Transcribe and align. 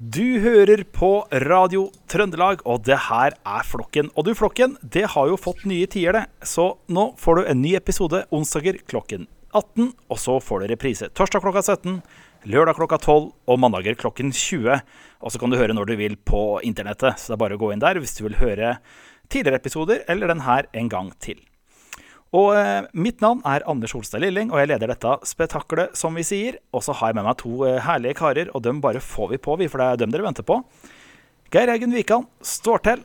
Du 0.00 0.40
hører 0.40 0.80
på 0.96 1.26
Radio 1.44 1.90
Trøndelag, 2.08 2.62
og 2.64 2.86
det 2.86 2.96
her 3.10 3.34
er 3.36 3.66
Flokken. 3.68 4.06
Og 4.16 4.24
du, 4.24 4.30
Flokken, 4.32 4.78
det 4.80 5.02
har 5.12 5.26
jo 5.28 5.36
fått 5.36 5.66
nye 5.68 5.84
tider, 5.92 6.16
det. 6.16 6.46
Så 6.48 6.64
nå 6.88 7.04
får 7.20 7.36
du 7.36 7.50
en 7.50 7.60
ny 7.60 7.74
episode 7.76 8.22
onsdager 8.32 8.78
klokken 8.88 9.26
18, 9.52 9.90
og 10.08 10.22
så 10.22 10.38
får 10.40 10.64
du 10.64 10.70
reprise 10.72 11.10
torsdag 11.12 11.44
klokka 11.44 11.60
17, 11.66 12.00
lørdag 12.48 12.80
klokka 12.80 12.96
12 12.96 13.28
og 13.44 13.60
mandager 13.60 14.00
klokken 14.00 14.32
20. 14.32 14.80
Og 15.20 15.36
så 15.36 15.42
kan 15.42 15.52
du 15.52 15.60
høre 15.60 15.76
når 15.76 15.92
du 15.92 15.96
vil 16.00 16.16
på 16.16 16.46
internettet, 16.64 17.20
så 17.20 17.34
det 17.34 17.36
er 17.36 17.44
bare 17.44 17.60
å 17.60 17.64
gå 17.66 17.74
inn 17.76 17.84
der 17.84 18.00
hvis 18.00 18.16
du 18.16 18.24
vil 18.30 18.40
høre 18.40 18.78
tidligere 19.28 19.60
episoder 19.60 20.00
eller 20.08 20.32
den 20.32 20.46
her 20.48 20.72
en 20.72 20.88
gang 20.88 21.12
til. 21.20 21.44
Og 22.36 22.52
eh, 22.54 22.86
Mitt 22.94 23.22
navn 23.24 23.40
er 23.48 23.64
Anders 23.70 23.92
Holstad 23.96 24.22
Lilling, 24.22 24.52
og 24.52 24.60
jeg 24.60 24.70
leder 24.70 24.92
dette 24.92 25.16
spetakkelet, 25.26 25.96
som 25.98 26.14
vi 26.14 26.22
sier. 26.26 26.60
Og 26.70 26.84
så 26.86 26.94
har 26.94 27.10
jeg 27.10 27.18
med 27.18 27.26
meg 27.26 27.38
to 27.40 27.64
eh, 27.66 27.80
herlige 27.82 28.18
karer, 28.20 28.52
og 28.54 28.62
dem 28.62 28.82
bare 28.84 29.02
får 29.02 29.32
vi 29.32 29.40
på, 29.42 29.56
vi, 29.58 29.66
for 29.70 29.82
det 29.82 29.88
er 29.88 30.02
dem 30.04 30.14
dere 30.14 30.28
venter 30.28 30.46
på. 30.46 30.60
Geir 31.50 31.72
Eigen 31.72 31.96
Wikan 31.96 32.28
står 32.46 32.84
til. 32.86 33.02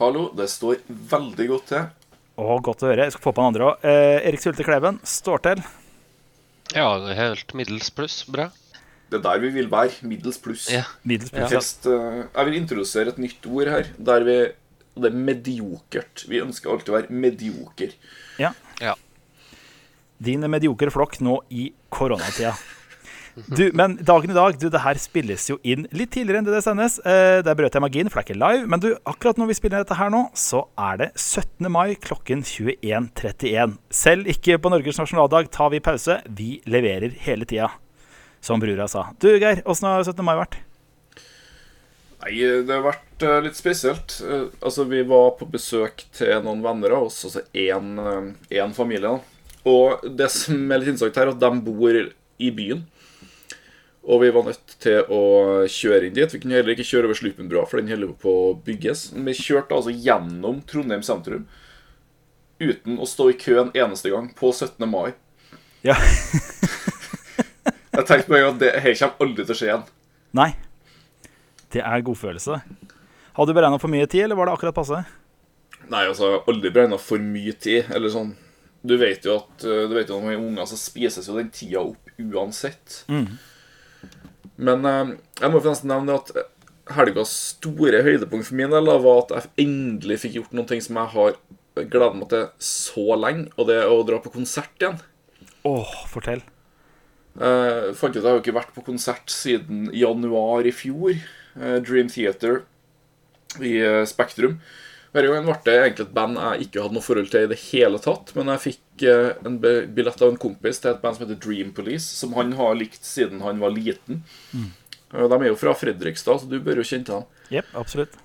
Hallo, 0.00 0.30
det 0.38 0.46
står 0.48 0.80
veldig 0.88 1.48
godt 1.50 1.66
til. 1.74 1.90
Og 2.38 2.62
godt 2.64 2.86
å 2.86 2.88
høre. 2.88 3.04
Jeg 3.04 3.16
skal 3.16 3.26
få 3.26 3.34
på 3.34 3.42
den 3.42 3.50
andre 3.50 3.66
òg. 3.68 3.84
Eh, 3.84 4.16
Erik 4.30 4.44
Sulte 4.44 4.64
Kleven 4.64 5.00
står 5.04 5.44
til. 5.44 5.60
Ja, 6.72 6.88
det 7.02 7.12
er 7.12 7.20
helt 7.20 7.52
middels 7.58 7.90
pluss. 7.92 8.22
Bra. 8.30 8.48
Det 9.08 9.18
er 9.18 9.24
der 9.24 9.42
vi 9.42 9.50
vil 9.58 9.68
være. 9.72 10.06
Middels 10.08 10.40
pluss. 10.40 10.68
Ja. 10.72 10.86
Middels 11.08 11.34
pluss. 11.34 11.52
Helst, 11.52 11.88
eh, 11.90 12.22
jeg 12.24 12.48
vil 12.48 12.58
introdusere 12.62 13.12
et 13.12 13.20
nytt 13.20 13.44
ord 13.50 13.72
her, 13.74 13.92
der 14.08 14.24
vi 14.24 14.38
og 14.98 15.04
det 15.04 15.12
er 15.12 15.20
mediokert. 15.28 16.24
Vi 16.28 16.42
ønsker 16.42 16.72
alltid 16.72 16.90
å 16.92 16.98
være 16.98 17.20
medioker. 17.26 17.94
Ja. 18.42 18.50
Ja. 18.82 18.96
Din 20.18 20.42
mediokre 20.50 20.90
flokk 20.90 21.20
nå 21.22 21.38
i 21.54 21.70
koronatida. 21.94 22.56
Du, 23.46 23.68
men 23.78 23.94
dagen 24.02 24.32
i 24.32 24.34
dag, 24.34 24.56
du, 24.58 24.66
det 24.72 24.80
her 24.82 24.98
spilles 24.98 25.44
jo 25.46 25.60
inn 25.62 25.84
litt 25.94 26.10
tidligere 26.10 26.40
enn 26.40 26.48
det 26.48 26.56
det 26.56 26.64
sendes. 26.64 26.98
Eh, 27.06 27.38
der 27.46 27.54
brøt 27.58 27.76
jeg 27.76 27.84
magien, 27.84 28.10
for 28.10 28.18
det 28.18 28.24
er 28.24 28.28
ikke 28.32 28.40
live. 28.42 28.70
Men 28.74 28.82
du, 28.82 28.88
akkurat 29.06 29.38
når 29.38 29.52
vi 29.52 29.58
spiller 29.60 29.84
dette 29.84 29.98
her 29.98 30.10
nå, 30.10 30.24
så 30.34 30.64
er 30.88 30.98
det 31.04 31.10
17. 31.14 31.68
mai 31.70 31.94
klokken 32.02 32.42
21.31. 32.42 33.78
Selv 33.94 34.32
ikke 34.34 34.58
på 34.58 34.72
Norges 34.74 34.98
nasjonaldag 34.98 35.52
tar 35.54 35.70
vi 35.74 35.82
pause. 35.84 36.18
Vi 36.26 36.56
leverer 36.66 37.14
hele 37.28 37.46
tida, 37.46 37.70
som 38.42 38.58
brura 38.62 38.90
sa. 38.90 39.12
Du, 39.22 39.30
Geir, 39.36 39.62
åssen 39.70 39.86
har 39.86 40.02
17. 40.02 40.24
mai 40.26 40.34
vært? 40.40 40.58
Nei, 42.18 42.34
det 42.66 42.74
har 42.74 42.82
vært 42.82 43.24
eh, 43.24 43.40
litt 43.46 43.58
spesielt. 43.58 44.18
Eh, 44.26 44.48
altså, 44.58 44.86
vi 44.90 45.04
var 45.06 45.36
på 45.38 45.46
besøk 45.50 46.02
til 46.16 46.34
noen 46.42 46.64
venner 46.64 46.96
av 46.96 47.08
oss, 47.08 47.20
altså 47.28 47.44
én 47.54 48.74
familie. 48.74 49.12
da. 49.12 49.38
Og 49.68 50.06
det 50.18 50.30
som 50.32 50.58
er 50.72 50.80
litt 50.80 50.94
interessant 50.94 51.20
her, 51.20 51.30
er 51.30 51.36
at 51.36 51.42
de 51.42 51.66
bor 51.66 51.98
i 52.38 52.50
byen. 52.54 52.84
Og 54.08 54.22
vi 54.22 54.30
var 54.32 54.46
nødt 54.46 54.74
til 54.80 55.04
å 55.12 55.22
kjøre 55.68 56.08
inn 56.08 56.16
dit. 56.16 56.32
Vi 56.32 56.40
kunne 56.40 56.56
heller 56.56 56.72
ikke 56.72 56.86
kjøre 56.88 57.10
over 57.10 57.18
Slupenbrua, 57.18 57.66
for 57.68 57.80
den 57.80 57.90
holder 57.92 58.14
på 58.22 58.34
å 58.46 58.54
bygges. 58.64 59.10
Vi 59.12 59.34
kjørte 59.36 59.76
altså 59.76 59.92
gjennom 59.92 60.62
Trondheim 60.68 61.04
sentrum 61.04 61.44
uten 62.58 62.96
å 62.98 63.06
stå 63.06 63.28
i 63.30 63.36
kø 63.38 63.58
en 63.60 63.74
eneste 63.76 64.10
gang 64.10 64.30
på 64.34 64.50
17. 64.50 64.82
mai. 64.90 65.12
Ja. 65.86 65.94
Jeg 67.98 68.06
tenkte 68.06 68.32
meg 68.32 68.46
at 68.46 68.58
det 68.62 68.72
her 68.82 68.96
kommer 68.98 69.28
aldri 69.28 69.44
til 69.44 69.54
å 69.54 69.58
skje 69.58 69.68
igjen. 69.68 69.84
Nei. 70.38 70.50
Det 71.74 71.82
er 71.84 72.04
godfølelse. 72.04 72.60
Hadde 73.36 73.52
du 73.52 73.56
beregna 73.56 73.78
for 73.80 73.92
mye 73.92 74.06
tid, 74.10 74.24
eller 74.26 74.38
var 74.38 74.48
det 74.48 74.54
akkurat 74.56 74.76
passe? 74.76 75.00
Nei, 75.88 76.04
altså, 76.08 76.26
jeg 76.26 76.36
har 76.38 76.52
aldri 76.52 76.72
beregna 76.74 76.98
for 77.00 77.22
mye 77.22 77.54
tid. 77.56 77.90
Eller 77.94 78.12
sånn 78.12 78.34
Du 78.88 78.94
vet 79.00 79.24
jo 79.26 79.34
at 79.40 79.64
eh, 79.66 79.86
Du 79.90 79.94
vet 79.96 80.10
jo 80.10 80.20
med 80.22 80.38
unger 80.38 80.68
så 80.70 80.76
spises 80.78 81.26
jo 81.28 81.36
den 81.36 81.50
tida 81.54 81.80
opp 81.82 82.12
uansett. 82.18 83.02
Men 84.58 84.84
eh, 84.86 85.14
jeg 85.42 85.52
må 85.52 85.62
nesten 85.64 85.90
nevne 85.92 86.18
at 86.18 86.32
helgas 86.96 87.32
store 87.58 88.00
høydepunkt 88.02 88.48
for 88.48 88.56
min 88.56 88.72
del 88.72 88.86
var 88.88 89.18
at 89.22 89.34
jeg 89.34 89.66
endelig 89.66 90.22
fikk 90.22 90.38
gjort 90.38 90.54
noen 90.56 90.68
ting 90.70 90.80
som 90.80 90.96
jeg 90.96 91.12
har 91.14 91.34
gleda 91.78 92.14
meg 92.16 92.30
til 92.32 92.46
så 92.64 93.18
lenge, 93.20 93.50
og 93.60 93.68
det 93.68 93.76
er 93.82 93.90
å 93.92 94.00
dra 94.08 94.18
på 94.24 94.32
konsert 94.34 94.80
igjen. 94.80 94.96
Åh, 95.68 95.92
fortell. 96.10 96.40
Jeg 97.38 97.92
fant 97.98 98.16
ut 98.16 98.18
at 98.18 98.24
jeg 98.24 98.30
har 98.30 98.38
jo 98.38 98.42
ikke 98.42 98.56
vært 98.56 98.72
på 98.74 98.86
konsert 98.86 99.30
siden 99.30 99.90
januar 99.94 100.66
i 100.66 100.72
fjor. 100.74 101.20
Eh, 101.60 101.78
Dream 101.82 102.08
Theater 102.08 102.62
i 103.60 103.78
eh, 103.80 104.04
Spektrum. 104.04 104.58
Denne 105.12 105.30
gangen 105.32 105.48
ble 105.48 105.56
det 105.64 105.76
egentlig 105.80 106.04
et 106.04 106.14
band 106.14 106.36
jeg 106.38 106.66
ikke 106.66 106.82
hadde 106.84 106.98
noe 106.98 107.04
forhold 107.04 107.30
til 107.32 107.46
i 107.46 107.50
det 107.50 107.60
hele 107.70 108.00
tatt. 108.02 108.34
Men 108.36 108.52
jeg 108.52 108.64
fikk 108.66 109.06
eh, 109.08 109.30
en 109.48 109.56
billett 109.60 110.22
av 110.22 110.32
en 110.32 110.40
kompis 110.40 110.82
til 110.82 110.92
et 110.92 111.00
band 111.02 111.16
som 111.16 111.26
heter 111.26 111.40
Dream 111.42 111.72
Police, 111.76 112.06
som 112.20 112.36
han 112.38 112.52
har 112.58 112.76
likt 112.78 113.08
siden 113.08 113.42
han 113.46 113.62
var 113.62 113.74
liten. 113.74 114.22
Mm. 114.52 114.70
De 115.08 115.38
er 115.40 115.48
jo 115.48 115.58
fra 115.58 115.72
Fredrikstad, 115.78 116.42
så 116.42 116.50
du 116.50 116.58
bør 116.60 116.82
jo 116.82 116.86
kjenne 116.86 117.08
til 117.08 117.22
dem. 117.22 117.44
Yep, 117.56 117.70
absolutt. 117.80 118.18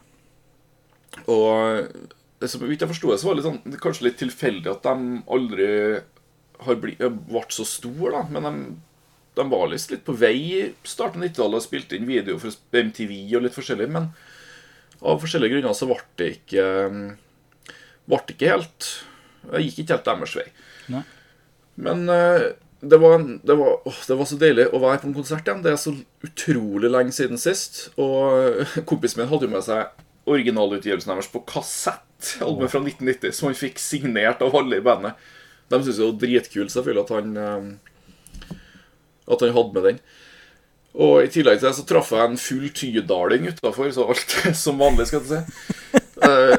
Og 1.32 2.50
som 2.52 2.66
vidt 2.68 2.84
jeg 2.84 2.92
forsto 2.92 3.14
det, 3.14 3.20
så 3.22 3.30
var 3.30 3.38
det 3.38 3.40
litt 3.40 3.48
sånn, 3.48 3.78
kanskje 3.80 4.10
litt 4.10 4.18
tilfeldig 4.20 4.72
at 4.74 4.84
de 4.84 5.22
aldri 5.32 5.68
har 6.64 6.80
blitt, 6.82 7.00
ble 7.00 7.44
så 7.56 7.66
store, 7.68 8.12
da. 8.18 8.26
Men 8.36 8.48
de, 8.50 8.74
de 9.34 9.46
var 9.50 9.72
visst 9.72 9.92
litt 9.94 10.04
på 10.06 10.16
vei 10.18 10.36
i 10.38 10.62
starten 10.86 11.24
av 11.24 11.30
90-tallet 11.30 11.60
og 11.60 11.66
spilte 11.66 11.98
inn 11.98 12.10
video 12.10 12.38
for 12.42 12.54
MTV 12.54 13.14
og 13.38 13.46
litt 13.46 13.56
forskjellig. 13.58 13.90
Men 13.94 14.12
av 15.02 15.22
forskjellige 15.24 15.58
grunner 15.58 15.78
så 15.78 15.90
ble 15.90 16.00
det 16.22 16.30
ikke 16.38 16.68
Ble 18.04 18.20
det 18.28 18.36
ikke 18.36 18.52
helt 18.52 18.90
Jeg 19.50 19.68
gikk 19.68 19.82
ikke 19.84 19.98
helt 19.98 20.10
deres 20.10 20.36
vei. 20.38 20.46
Nei. 20.94 21.04
Men 21.84 22.06
eh, 22.12 22.46
det 22.84 23.00
var, 23.00 23.18
det, 23.20 23.56
var, 23.56 23.78
åh, 23.88 24.00
det 24.08 24.16
var 24.20 24.28
så 24.28 24.38
deilig 24.40 24.66
å 24.76 24.82
være 24.84 25.02
på 25.02 25.08
en 25.10 25.16
konsert 25.16 25.48
igjen. 25.48 25.62
Det 25.64 25.72
er 25.72 25.80
så 25.80 25.94
utrolig 26.28 26.92
lenge 26.92 27.16
siden 27.16 27.40
sist. 27.42 27.86
Og 28.00 28.64
kompisen 28.90 29.24
min 29.24 29.32
hadde 29.32 29.48
jo 29.48 29.54
med 29.56 29.64
seg 29.66 30.04
originalutgivelsen 30.30 31.14
deres 31.14 31.32
på 31.32 31.42
kassett. 31.48 32.36
Albumet 32.44 32.72
fra 32.72 32.84
1990, 32.84 33.34
som 33.36 33.50
han 33.50 33.58
fikk 33.60 33.82
signert 33.82 34.44
av 34.44 34.56
alle 34.56 34.80
i 34.80 34.86
bandet. 34.86 35.18
De 35.72 35.80
syntes 35.80 36.00
det 36.00 36.06
var 36.06 36.20
dritkult, 36.22 36.76
selvfølgelig, 36.76 37.04
at 37.04 37.16
han 37.18 37.40
eh, 37.40 37.93
At 39.32 39.44
han 39.44 39.56
hadde 39.56 39.74
med 39.76 39.88
den. 39.88 40.00
Og 40.94 41.24
i 41.26 41.30
tillegg 41.34 41.58
til 41.58 41.68
det 41.72 41.78
så 41.80 41.86
traff 41.90 42.12
jeg 42.14 42.30
en 42.30 42.38
full 42.38 42.68
tydaling 42.78 43.48
utafor, 43.50 43.90
så 43.94 44.06
alt 44.14 44.36
er 44.44 44.54
som 44.66 44.82
vanlig, 44.82 45.08
skal 45.10 45.24
jeg 45.24 45.42
si. 45.42 46.02
Uh, 46.22 46.54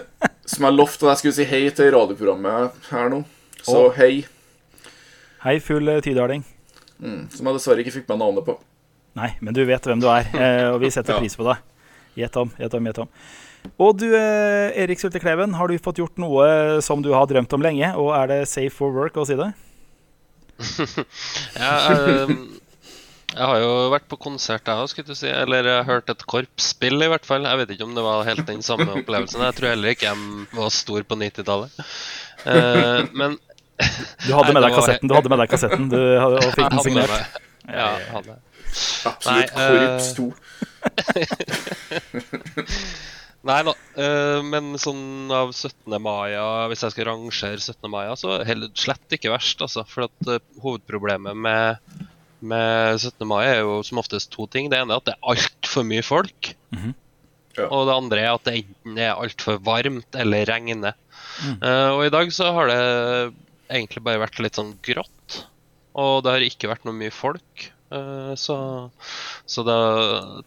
som 0.44 0.66
jeg 0.66 0.76
lovte 0.76 1.06
at 1.06 1.14
jeg 1.14 1.22
skulle 1.22 1.36
si 1.38 1.46
hei 1.48 1.62
til 1.74 1.92
radioprogrammet 1.94 2.88
her 2.90 3.12
nå. 3.12 3.22
Så 3.62 3.78
oh. 3.86 3.94
hei. 3.96 4.26
Hei, 5.44 5.58
full 5.62 5.88
eh, 5.88 6.02
tydaling. 6.04 6.42
Mm, 6.98 7.30
som 7.32 7.46
jeg 7.48 7.56
dessverre 7.56 7.84
ikke 7.84 7.94
fikk 7.94 8.10
med 8.10 8.20
navnet 8.20 8.46
på. 8.46 8.58
Nei, 9.16 9.30
men 9.44 9.56
du 9.56 9.62
vet 9.68 9.86
hvem 9.86 10.02
du 10.02 10.08
er, 10.10 10.26
eh, 10.34 10.66
og 10.72 10.82
vi 10.82 10.90
setter 10.92 11.14
Ja. 11.14 11.22
pris 11.22 11.36
på 11.38 11.46
deg. 11.46 11.62
Gjett 12.18 12.36
om, 12.40 12.50
gjett 12.58 12.76
om, 12.76 12.88
gjett 12.90 13.00
om. 13.04 13.10
Og 13.80 13.96
du, 13.96 14.08
Erik 14.12 15.00
Sulte 15.00 15.22
Kleven, 15.22 15.54
har 15.56 15.70
du 15.70 15.80
fått 15.80 16.02
gjort 16.02 16.20
noe 16.20 16.82
som 16.84 17.00
du 17.04 17.14
har 17.14 17.28
drømt 17.30 17.54
om 17.56 17.64
lenge? 17.64 17.94
Og 17.96 18.10
er 18.16 18.28
det 18.28 18.40
safe 18.50 18.74
for 18.74 18.92
work 18.92 19.16
å 19.16 19.24
si 19.28 19.38
det? 19.38 19.52
Ja, 21.58 21.72
jeg, 21.90 22.36
jeg 23.34 23.46
har 23.50 23.58
jo 23.58 23.70
vært 23.90 24.06
på 24.10 24.18
konsert, 24.22 24.68
jeg 24.68 24.78
òg, 24.78 24.88
skulle 24.92 25.10
du 25.10 25.18
si. 25.18 25.26
Eller 25.30 25.66
jeg 25.66 25.88
hørt 25.88 26.10
et 26.12 26.22
korpsspill, 26.30 27.02
i 27.02 27.10
hvert 27.10 27.26
fall. 27.26 27.46
Jeg 27.48 27.58
vet 27.62 27.72
ikke 27.74 27.88
om 27.88 27.96
det 27.96 28.04
var 28.06 28.28
helt 28.28 28.46
den 28.46 28.62
samme 28.62 28.86
opplevelsen. 29.00 29.42
Jeg 29.42 29.56
tror 29.58 29.72
heller 29.72 29.94
ikke 29.94 30.06
jeg 30.06 30.18
var 30.54 30.70
stor 30.74 31.02
på 31.08 31.18
90-tallet. 31.18 31.70
Uh, 32.44 33.00
men 33.16 33.38
Du 34.22 34.30
hadde 34.36 34.52
Nei, 34.52 34.54
med 34.54 34.62
deg 34.62 34.70
var 34.70 34.78
kassetten 34.78 35.10
du 35.10 35.14
hadde 35.16 35.30
med 35.32 35.40
deg 35.42 35.48
kassetten 35.50 35.88
du 35.90 35.98
hadde, 35.98 36.36
og 36.44 36.52
fikk 36.54 36.68
den 36.68 36.76
med 36.78 36.84
signert. 36.86 37.10
Ja, 37.66 37.88
jeg 37.98 38.10
hadde. 38.12 38.34
Absolutt 39.08 39.50
Nei, 39.54 39.64
eh, 39.64 39.70
korps 39.82 40.08
2. 40.14 40.30
Nei 43.44 43.58
da, 43.66 43.74
eh, 44.00 44.40
men 44.46 44.72
sånn 44.80 45.28
av 45.34 45.52
17. 45.52 45.98
mai, 46.00 46.32
hvis 46.70 46.84
jeg 46.86 46.94
skal 46.94 47.10
rangere 47.10 47.60
17. 47.60 47.90
mai, 47.92 48.06
så 48.16 48.38
er 48.38 48.48
det 48.62 48.72
slett 48.80 49.16
ikke 49.16 49.32
verst, 49.34 49.60
altså. 49.64 49.84
For 49.88 50.06
at 50.08 50.30
eh, 50.32 50.42
hovedproblemet 50.64 51.36
med, 51.36 51.96
med 52.40 52.96
17. 53.02 53.26
mai 53.28 53.42
er 53.44 53.60
jo 53.60 53.82
som 53.84 54.00
oftest 54.00 54.32
to 54.32 54.48
ting. 54.48 54.70
Det 54.72 54.80
ene 54.80 54.96
er 54.96 55.02
at 55.02 55.10
det 55.10 55.16
er 55.18 55.32
altfor 55.34 55.84
mye 55.88 56.04
folk. 56.06 56.54
Mhm. 56.74 56.94
Ja. 57.54 57.68
Og 57.70 57.84
det 57.86 57.94
andre 57.94 58.22
er 58.24 58.32
at 58.32 58.48
det 58.48 58.54
enten 58.58 58.96
er 58.98 59.12
altfor 59.14 59.60
varmt 59.62 60.16
eller 60.18 60.48
regner. 60.48 60.96
Mm. 61.44 61.60
Eh, 61.62 61.90
og 61.94 62.00
i 62.02 62.10
dag 62.10 62.32
så 62.34 62.48
har 62.56 62.66
det 62.66 62.80
egentlig 63.70 64.02
bare 64.08 64.22
vært 64.24 64.40
litt 64.42 64.58
sånn 64.58 64.72
grått. 64.82 65.44
Og 65.94 66.24
det 66.24 66.34
har 66.34 66.46
ikke 66.46 66.72
vært 66.72 66.88
noe 66.88 66.96
mye 66.98 67.14
folk. 67.14 67.68
Eh, 67.94 68.32
så, 68.40 68.56
så 69.46 69.62
da 69.66 69.78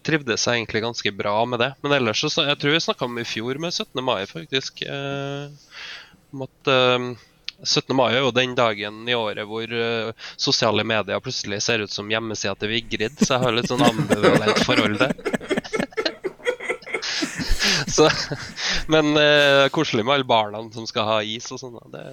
trivdes 0.02 0.46
jeg 0.46 0.58
egentlig 0.58 0.82
ganske 0.82 1.12
bra 1.14 1.36
med 1.46 1.62
det. 1.62 1.72
Men 1.82 1.94
ellers 2.00 2.24
så 2.24 2.44
Jeg 2.48 2.58
tror 2.58 2.74
vi 2.74 2.80
snakka 2.82 3.06
om 3.06 3.18
i 3.18 3.26
fjor 3.26 3.60
med 3.62 3.72
17. 3.74 4.04
mai, 4.04 4.26
faktisk. 4.26 4.82
eh, 4.82 5.50
at 6.42 6.70
eh, 6.72 7.08
17. 7.62 7.96
mai 7.96 8.12
er 8.12 8.22
jo 8.22 8.30
den 8.34 8.54
dagen 8.58 9.08
i 9.08 9.14
året 9.18 9.46
hvor 9.48 9.70
eh, 9.70 10.10
sosiale 10.36 10.84
medier 10.86 11.22
plutselig 11.22 11.62
ser 11.62 11.82
ut 11.82 11.94
som 11.94 12.10
hjemmesida 12.10 12.54
til 12.58 12.70
Vigrid, 12.74 13.18
så 13.18 13.34
jeg 13.36 13.44
har 13.46 13.56
litt 13.56 13.70
sånn 13.70 13.86
ambivalent 13.86 14.62
forhold 14.66 14.98
der. 15.00 15.14
så, 17.96 18.06
men 18.90 19.14
eh, 19.18 19.66
koselig 19.74 20.06
med 20.06 20.18
alle 20.18 20.28
barna 20.28 20.62
som 20.74 20.86
skal 20.90 21.08
ha 21.08 21.18
is 21.22 21.50
og 21.54 21.62
sånn. 21.62 21.78
Det, 21.94 22.04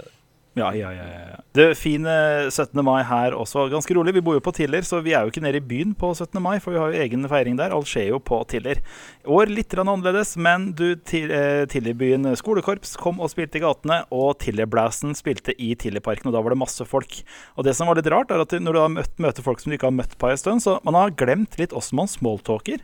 Ja, 0.55 0.69
ja, 0.71 0.87
ja, 0.95 1.03
ja. 1.03 1.39
Det 1.51 1.73
fine 1.75 2.11
17. 2.47 2.79
mai 2.79 3.01
her 3.03 3.33
også. 3.35 3.65
Ganske 3.71 3.91
rolig. 3.97 4.13
Vi 4.15 4.21
bor 4.23 4.37
jo 4.37 4.43
på 4.43 4.53
Tiller, 4.55 4.85
så 4.87 5.01
vi 5.03 5.11
er 5.11 5.25
jo 5.25 5.31
ikke 5.33 5.41
nede 5.43 5.59
i 5.59 5.63
byen 5.67 5.91
på 5.99 6.13
17. 6.15 6.39
mai, 6.39 6.61
for 6.63 6.71
vi 6.71 6.79
har 6.79 6.93
jo 6.93 7.01
egen 7.03 7.27
feiring 7.27 7.57
der. 7.59 7.73
Alt 7.75 7.89
skjer 7.91 8.13
jo 8.13 8.21
på 8.23 8.39
Tiller. 8.47 8.79
År 9.27 9.51
litt 9.51 9.75
annerledes, 9.75 10.37
men 10.39 10.69
du, 10.71 10.93
eh, 10.95 11.65
Tillerbyen 11.67 12.31
skolekorps 12.39 12.95
kom 13.01 13.19
og 13.19 13.33
spilte 13.33 13.59
i 13.59 13.63
gatene, 13.65 13.97
og 14.15 14.37
Tillerblassen 14.39 15.11
spilte 15.19 15.51
i 15.59 15.73
Tillerparken, 15.75 16.31
og 16.31 16.37
da 16.37 16.43
var 16.45 16.55
det 16.55 16.61
masse 16.63 16.87
folk. 16.87 17.17
Og 17.59 17.67
det 17.67 17.75
som 17.75 17.91
var 17.91 17.99
litt 17.99 18.07
rart, 18.07 18.31
er 18.31 18.39
at 18.45 18.55
når 18.55 18.77
du 18.77 18.79
har 18.79 18.93
møtt, 18.95 19.19
møter 19.19 19.43
folk 19.43 19.59
som 19.59 19.71
du 19.71 19.75
ikke 19.75 19.91
har 19.91 19.97
møtt 19.97 20.15
på 20.15 20.31
en 20.31 20.39
stund, 20.39 20.63
så 20.63 20.77
man 20.87 20.95
har 20.95 21.11
glemt 21.19 21.59
litt 21.59 21.75
åssen 21.75 21.99
man 21.99 22.07
smalltalker. 22.07 22.79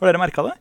Har 0.00 0.12
dere 0.12 0.20
merka 0.20 0.44
det? 0.50 0.56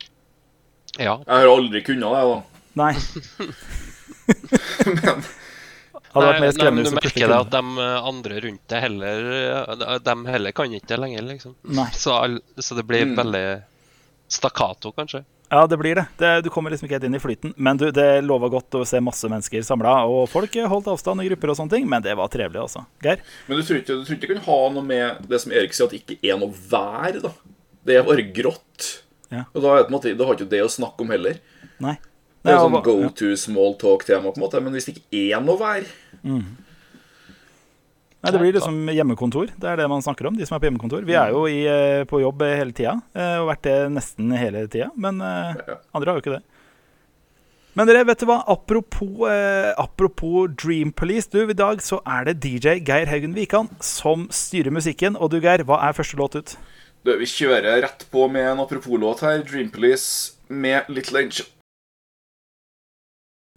Ja. 1.03 1.19
Jeg 1.19 1.35
har 1.35 1.51
aldri 1.51 1.83
kunnet 1.83 2.15
det, 2.15 2.23
da. 2.31 2.39
Nei. 2.79 2.93
Men 5.03 5.27
Hadde 6.17 6.33
vært 6.33 6.43
mer 6.43 6.53
skremmende 6.57 6.75
men 6.75 6.83
hvis 6.83 6.91
du 6.91 6.97
du 6.97 6.99
merker 6.99 7.15
det 7.15 7.29
kunne. 7.29 7.39
at 7.39 7.55
de 7.55 7.87
andre 8.11 8.41
rundt 8.47 8.67
deg 8.73 8.83
heller 8.83 9.31
eh, 9.37 9.97
De 10.09 10.15
heller 10.33 10.51
kan 10.57 10.73
ikke 10.77 10.91
det 10.91 10.99
lenger, 11.05 11.25
liksom. 11.31 11.55
Nei. 11.77 11.87
Så, 11.93 12.17
så 12.59 12.77
det 12.81 12.85
blir 12.89 13.05
Mm. 13.07 13.15
veldig 13.21 13.45
stakkato, 14.27 14.91
kanskje. 14.91 15.23
Ja, 15.49 15.61
det 15.67 15.77
blir 15.79 15.95
det. 15.95 16.05
det. 16.19 16.41
Du 16.43 16.49
kommer 16.51 16.69
liksom 16.73 16.87
ikke 16.89 16.97
helt 16.97 17.05
inn 17.07 17.15
i 17.15 17.21
flyten. 17.23 17.53
Men 17.55 17.77
du, 17.79 17.85
det 17.95 18.21
lover 18.25 18.49
godt 18.51 18.75
å 18.75 18.81
se 18.85 18.99
masse 18.99 19.29
mennesker 19.31 19.63
samla. 19.63 19.93
Og 20.11 20.25
folk 20.27 20.51
holdt 20.67 20.89
avstand 20.91 21.23
i 21.23 21.29
grupper 21.29 21.53
og 21.53 21.59
sånne 21.61 21.71
ting, 21.77 21.85
men 21.87 22.03
det 22.03 22.17
var 22.19 22.27
trevelig, 22.33 22.59
altså. 22.65 22.81
Geir? 23.05 23.21
Men 23.47 23.61
du 23.61 23.63
tror 23.63 23.79
ikke 23.79 23.95
du 23.95 24.03
tror 24.03 24.17
ikke 24.17 24.27
det 24.27 24.33
kan 24.33 24.43
ha 24.49 24.57
noe 24.75 24.83
med 24.83 25.29
det 25.31 25.39
som 25.39 25.53
Erik 25.55 25.71
sier, 25.77 25.87
at 25.87 25.95
det 25.95 26.01
ikke 26.03 26.19
er 26.33 26.41
noe 26.41 26.51
vær, 26.51 27.21
da? 27.23 27.31
Det 27.87 27.95
er 27.95 28.03
bare 28.09 28.25
grått. 28.35 28.89
Ja. 29.31 29.45
Og 29.55 29.63
da, 29.63 29.77
måte, 29.91 30.11
da 30.19 30.27
har 30.27 30.35
ikke 30.35 30.49
det 30.51 30.59
å 30.65 30.71
snakke 30.71 31.07
om 31.07 31.15
heller. 31.15 31.39
Nei. 31.79 31.95
Det 32.43 32.51
er 32.51 32.59
jo 32.59 32.67
sånn 32.67 32.83
go 32.83 32.97
to 33.15 33.31
small 33.39 33.73
talk-tema, 33.79 34.29
på 34.31 34.39
en 34.39 34.43
måte. 34.43 34.59
Men 34.63 34.75
hvis 34.75 34.85
det 34.87 34.97
ikke 34.99 35.23
er 35.37 35.41
noe 35.47 35.55
vær 35.59 35.87
Nei, 38.17 38.31
det 38.33 38.39
blir 38.41 38.55
liksom 38.55 38.89
hjemmekontor. 38.89 39.51
Det 39.55 39.67
er 39.69 39.77
det 39.77 39.87
man 39.91 40.01
snakker 40.03 40.27
om, 40.27 40.35
de 40.35 40.45
som 40.47 40.57
er 40.57 40.61
på 40.63 40.67
hjemmekontor. 40.67 41.05
Vi 41.05 41.15
er 41.15 41.29
jo 41.31 41.45
i, 41.47 41.61
eh, 41.69 42.03
på 42.09 42.19
jobb 42.23 42.41
hele 42.41 42.73
tida, 42.75 42.95
eh, 43.15 43.37
og 43.39 43.51
vært 43.51 43.67
det 43.67 43.75
nesten 43.93 44.33
hele 44.35 44.65
tida. 44.67 44.89
Men 44.97 45.21
eh, 45.21 45.53
andre 45.95 46.11
har 46.11 46.17
jo 46.17 46.23
ikke 46.25 46.35
det. 46.39 46.43
Men 47.77 47.85
dere, 47.85 48.01
vet 48.09 48.23
du 48.23 48.25
hva? 48.25 48.39
Apropos, 48.49 49.27
eh, 49.29 49.69
apropos 49.77 50.47
Dream 50.49 50.91
Police. 50.91 51.29
Du, 51.29 51.43
I 51.45 51.53
dag 51.53 51.77
så 51.85 51.99
er 52.09 52.25
det 52.25 52.39
DJ 52.41 52.79
Geir 52.81 53.05
Haugen 53.05 53.35
Wikan 53.37 53.69
som 53.85 54.25
styrer 54.33 54.73
musikken. 54.73 55.13
Og 55.13 55.29
du, 55.29 55.37
Geir, 55.43 55.61
hva 55.67 55.77
er 55.85 55.93
første 55.93 56.17
låt 56.17 56.39
ut? 56.39 56.55
Du, 57.05 57.13
Vi 57.21 57.29
kjører 57.29 57.83
rett 57.85 58.07
på 58.09 58.25
med 58.33 58.49
en 58.49 58.63
apropos-låt 58.65 59.21
her. 59.21 59.45
Dream 59.45 59.69
Police 59.69 60.33
med 60.49 60.89
Little 60.89 61.21
Angel. 61.21 61.45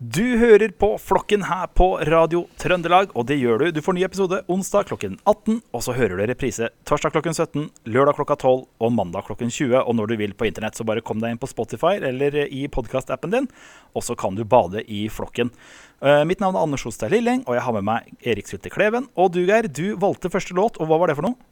Du 0.01 0.39
hører 0.41 0.73
på 0.81 0.95
Flokken 0.97 1.43
her 1.45 1.67
på 1.77 1.91
Radio 2.09 2.47
Trøndelag, 2.57 3.11
og 3.13 3.27
det 3.29 3.37
gjør 3.37 3.61
du. 3.61 3.65
Du 3.77 3.83
får 3.85 3.99
ny 3.99 4.07
episode 4.07 4.39
onsdag 4.49 4.87
klokken 4.89 5.19
18, 5.29 5.59
og 5.77 5.83
så 5.85 5.93
hører 5.93 6.17
du 6.17 6.23
reprise 6.25 6.71
torsdag 6.89 7.13
klokken 7.13 7.37
17, 7.37 7.67
lørdag 7.93 8.17
klokka 8.17 8.39
12 8.39 8.63
og 8.81 8.95
mandag 8.97 9.27
klokken 9.29 9.53
20. 9.53 9.77
Og 9.83 9.99
når 9.99 10.09
du 10.09 10.15
vil 10.23 10.33
på 10.33 10.49
internett, 10.49 10.81
så 10.81 10.89
bare 10.89 11.05
kom 11.05 11.21
deg 11.21 11.35
inn 11.35 11.43
på 11.43 11.51
Spotify 11.53 11.99
eller 11.99 12.39
i 12.47 12.63
podkastappen 12.73 13.37
din, 13.37 13.51
og 13.93 14.07
så 14.09 14.17
kan 14.17 14.41
du 14.41 14.41
bade 14.41 14.87
i 14.89 15.03
flokken. 15.13 15.53
Uh, 16.01 16.25
mitt 16.25 16.41
navn 16.41 16.57
er 16.57 16.65
Anders 16.65 16.89
Hostad 16.89 17.13
Lilleng, 17.13 17.45
og 17.45 17.59
jeg 17.59 17.67
har 17.69 17.77
med 17.77 17.89
meg 17.93 18.09
Erik 18.25 18.49
Sylte 18.49 18.73
Kleven. 18.73 19.13
Og 19.21 19.35
du, 19.37 19.43
Geir, 19.45 19.69
du 19.69 20.01
valgte 20.01 20.33
første 20.33 20.57
låt, 20.57 20.81
og 20.81 20.89
hva 20.89 21.03
var 21.05 21.13
det 21.13 21.21
for 21.21 21.29
noe? 21.29 21.50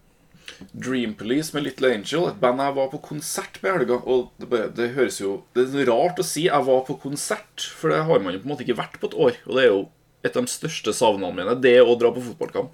Dream 0.74 1.14
Police 1.14 1.52
med 1.54 1.64
Little 1.64 1.90
Angel, 1.94 2.28
et 2.28 2.40
band 2.40 2.60
jeg 2.60 2.74
var 2.74 2.88
på 2.92 3.00
konsert 3.02 3.58
med 3.62 3.70
i 3.70 3.76
helga. 3.78 3.98
Og 4.06 4.30
det, 4.40 4.48
bare- 4.50 4.70
det 4.74 4.94
høres 4.94 5.18
jo 5.20 5.42
Det 5.54 5.66
er 5.74 5.86
rart 5.92 6.18
å 6.18 6.24
si 6.24 6.44
'jeg 6.48 6.64
var 6.64 6.84
på 6.86 6.98
konsert', 7.00 7.60
for 7.76 7.90
det 7.90 8.04
har 8.04 8.18
man 8.20 8.32
jo 8.32 8.38
på 8.40 8.44
en 8.48 8.52
måte 8.56 8.64
ikke 8.66 8.76
vært 8.78 8.98
på 9.00 9.06
et 9.08 9.14
år. 9.18 9.36
Og 9.46 9.54
det 9.56 9.64
er 9.64 9.68
jo 9.68 9.88
et 10.24 10.36
av 10.36 10.42
de 10.44 10.50
største 10.50 10.92
savnene 10.92 11.34
mine, 11.34 11.60
det 11.60 11.78
å 11.80 11.98
dra 11.98 12.10
på 12.10 12.22
fotballkamp. 12.22 12.70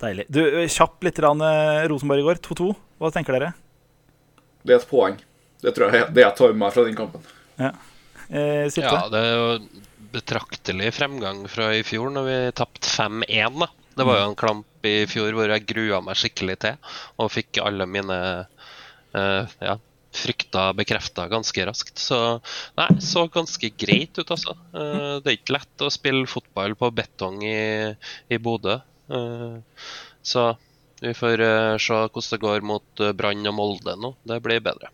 Deilig. 0.00 0.26
Du, 0.30 0.40
kjapt 0.40 0.72
Kjapp 0.76 1.04
litt 1.04 1.18
rann, 1.18 1.40
eh, 1.42 1.86
Rosenborg 1.88 2.20
i 2.20 2.22
går. 2.22 2.40
2-2. 2.40 2.76
Hva 3.00 3.10
tenker 3.12 3.32
dere? 3.38 3.52
Det 4.64 4.72
er 4.74 4.78
et 4.80 4.88
poeng. 4.88 5.18
Det 5.60 5.74
tror 5.74 5.92
jeg 5.92 6.14
det 6.14 6.22
jeg 6.24 6.36
tar 6.36 6.48
med 6.54 6.56
meg 6.56 6.72
fra 6.72 6.84
den 6.84 6.96
kampen. 6.96 7.20
Eh, 7.60 8.70
Ja, 8.76 9.08
det 9.10 9.20
er 9.20 9.34
jo 9.36 9.58
betraktelig 10.12 10.92
fremgang 10.94 11.46
fra 11.48 11.70
i 11.74 11.82
fjor, 11.82 12.10
når 12.10 12.24
vi 12.24 12.52
tapte 12.52 12.88
5-1. 12.88 13.58
da. 13.60 13.66
Det 14.00 14.08
var 14.08 14.22
jo 14.22 14.30
en 14.30 14.38
klamp 14.40 14.88
i 14.88 14.96
fjor 15.10 15.36
hvor 15.36 15.52
jeg 15.52 15.68
grua 15.68 16.00
meg 16.04 16.16
skikkelig 16.16 16.56
til, 16.64 16.92
og 17.20 17.32
fikk 17.34 17.60
alle 17.60 17.84
mine 17.84 18.18
uh, 19.12 19.56
ja, 19.60 19.76
frykter 20.10 20.74
bekrefta 20.74 21.28
ganske 21.30 21.66
raskt. 21.66 21.98
Så 21.98 22.18
nei, 22.78 22.88
så 23.04 23.26
ganske 23.32 23.72
greit 23.78 24.18
ut, 24.18 24.30
altså. 24.30 24.56
Uh, 24.74 25.18
det 25.22 25.32
er 25.32 25.38
ikke 25.38 25.58
lett 25.58 25.84
å 25.84 25.92
spille 25.92 26.30
fotball 26.30 26.76
på 26.78 26.90
betong 26.94 27.42
i, 27.46 27.60
i 28.28 28.40
Bodø. 28.42 28.80
Uh, 29.10 29.60
så 30.22 30.52
vi 31.00 31.14
får 31.16 31.42
uh, 31.44 31.76
se 31.80 32.00
hvordan 32.06 32.32
det 32.32 32.40
går 32.42 32.64
mot 32.66 33.04
Brann 33.16 33.52
og 33.52 33.56
Molde 33.56 33.98
nå. 34.00 34.14
Det 34.26 34.40
blir 34.44 34.64
bedre. 34.64 34.90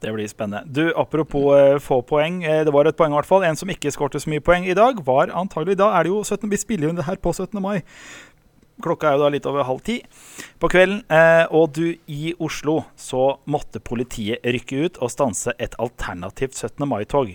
Det 0.00 0.08
blir 0.14 0.28
spennende. 0.30 0.64
Du, 0.64 0.94
Apropos 0.96 1.82
få 1.84 1.98
poeng. 2.08 2.38
Det 2.40 2.72
var 2.72 2.88
et 2.88 2.96
poeng, 2.96 3.12
i 3.12 3.18
hvert 3.18 3.28
fall. 3.28 3.44
En 3.44 3.58
som 3.58 3.68
ikke 3.68 3.90
skårte 3.92 4.22
så 4.22 4.30
mye 4.32 4.40
poeng 4.40 4.64
i 4.64 4.76
dag, 4.76 5.02
var 5.04 5.28
antagelig 5.36 5.76
Da 5.76 5.90
er 5.98 6.06
det 6.06 6.14
jo 6.14 6.22
17, 6.24 6.48
Vi 6.48 6.56
spiller 6.62 6.88
jo 6.88 6.94
det 6.96 7.04
her 7.04 7.20
på 7.20 7.34
17. 7.36 7.60
mai. 7.60 7.82
Klokka 8.84 9.10
er 9.10 9.18
jo 9.18 9.24
da 9.24 9.32
litt 9.32 9.48
over 9.48 9.66
halv 9.68 9.82
ti 9.86 10.00
på 10.60 10.70
kvelden. 10.72 11.02
Eh, 11.10 11.44
og 11.56 11.72
du, 11.76 11.96
i 12.10 12.34
Oslo 12.38 12.82
så 12.98 13.34
måtte 13.50 13.82
politiet 13.82 14.44
rykke 14.44 14.86
ut 14.86 15.00
og 15.00 15.12
stanse 15.12 15.54
et 15.58 15.76
alternativt 15.82 16.56
17. 16.56 16.86
mai-tog. 16.88 17.34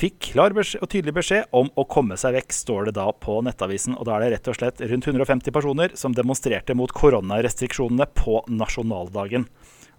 Fikk 0.00 0.30
klar 0.30 0.54
beskjed, 0.56 0.80
og 0.80 0.88
tydelig 0.88 1.12
beskjed 1.18 1.50
om 1.56 1.68
å 1.76 1.84
komme 1.84 2.16
seg 2.20 2.32
vekk, 2.38 2.54
står 2.56 2.88
det 2.88 2.94
da 2.96 3.10
på 3.12 3.36
Nettavisen. 3.44 3.98
Og 3.98 4.08
da 4.08 4.16
er 4.16 4.24
det 4.24 4.30
rett 4.38 4.48
og 4.48 4.56
slett 4.56 4.80
rundt 4.80 5.08
150 5.10 5.52
personer 5.52 5.92
som 6.00 6.16
demonstrerte 6.16 6.76
mot 6.78 6.94
koronarestriksjonene 6.96 8.08
på 8.16 8.40
nasjonaldagen. 8.48 9.44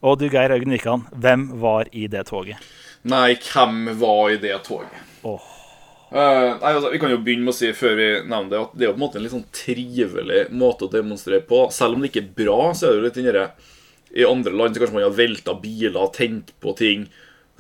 Og 0.02 0.18
du, 0.18 0.26
Geir 0.34 0.56
Øygen 0.56 0.74
Wikan, 0.74 1.06
hvem 1.14 1.52
var 1.62 1.92
i 1.94 2.08
det 2.10 2.26
toget? 2.32 2.58
Nei, 3.06 3.36
hvem 3.38 3.92
var 4.02 4.34
i 4.34 4.42
det 4.42 4.58
toget? 4.66 5.10
Åh. 5.22 5.61
Eh, 6.12 6.58
nei, 6.60 6.72
altså, 6.76 6.92
Vi 6.92 7.00
kan 7.00 7.12
jo 7.14 7.22
begynne 7.24 7.46
med 7.48 7.54
å 7.54 7.56
si 7.56 7.70
før 7.76 7.96
vi 7.96 8.08
nevner 8.28 8.50
det 8.52 8.60
at 8.60 8.72
det 8.76 8.84
er 8.84 8.90
jo 8.90 8.96
på 8.96 9.00
en 9.00 9.04
måte 9.06 9.20
en 9.20 9.24
litt 9.26 9.36
sånn 9.36 9.48
trivelig 9.56 10.42
måte 10.52 10.88
å 10.88 10.92
demonstrere 10.92 11.44
på. 11.48 11.66
Selv 11.72 11.96
om 11.96 12.04
det 12.04 12.12
ikke 12.12 12.26
er 12.26 12.34
bra, 12.44 12.60
så 12.76 12.88
er 12.88 12.92
det 12.92 13.00
jo 13.00 13.06
litt 13.08 13.20
den 13.20 13.30
derre 13.30 13.46
I 14.12 14.26
andre 14.28 14.52
land 14.52 14.76
så 14.76 14.84
kanskje 14.84 14.98
man 14.98 15.06
har 15.08 15.16
velta 15.16 15.56
biler, 15.62 16.10
tent 16.16 16.52
på 16.60 16.74
ting. 16.76 17.06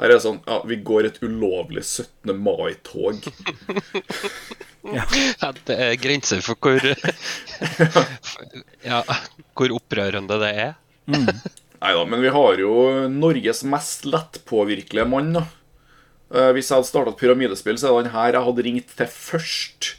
Her 0.01 0.09
er 0.09 0.17
det 0.17 0.23
sånn 0.25 0.41
Ja, 0.49 0.57
vi 0.67 0.79
går 0.83 1.07
et 1.07 1.21
ulovlig 1.23 1.85
17. 1.85 2.35
mai-tog. 2.41 3.23
Ja, 4.81 5.03
det 5.67 5.75
er 5.77 5.91
grenser 6.01 6.39
for 6.41 6.57
hvor 6.57 6.81
Ja, 8.81 9.03
hvor 9.53 9.73
opprørende 9.75 10.39
det 10.41 10.49
er. 10.57 10.71
Nei 11.05 11.91
da, 11.93 12.01
men 12.09 12.23
vi 12.25 12.31
har 12.33 12.57
jo 12.57 12.71
Norges 13.13 13.61
mest 13.69 14.07
lettpåvirkelige 14.09 15.05
mann, 15.05 15.29
da. 15.37 15.43
Eh, 16.31 16.51
hvis 16.55 16.69
jeg 16.71 16.79
hadde 16.79 16.87
starta 16.87 17.11
et 17.11 17.19
pyramidespill, 17.19 17.79
så 17.79 17.89
er 17.89 18.05
det 18.05 18.11
han 18.13 18.15
her 18.15 18.37
jeg 18.37 18.47
hadde 18.47 18.65
ringt 18.67 18.93
til 18.97 19.09
først. 19.11 19.95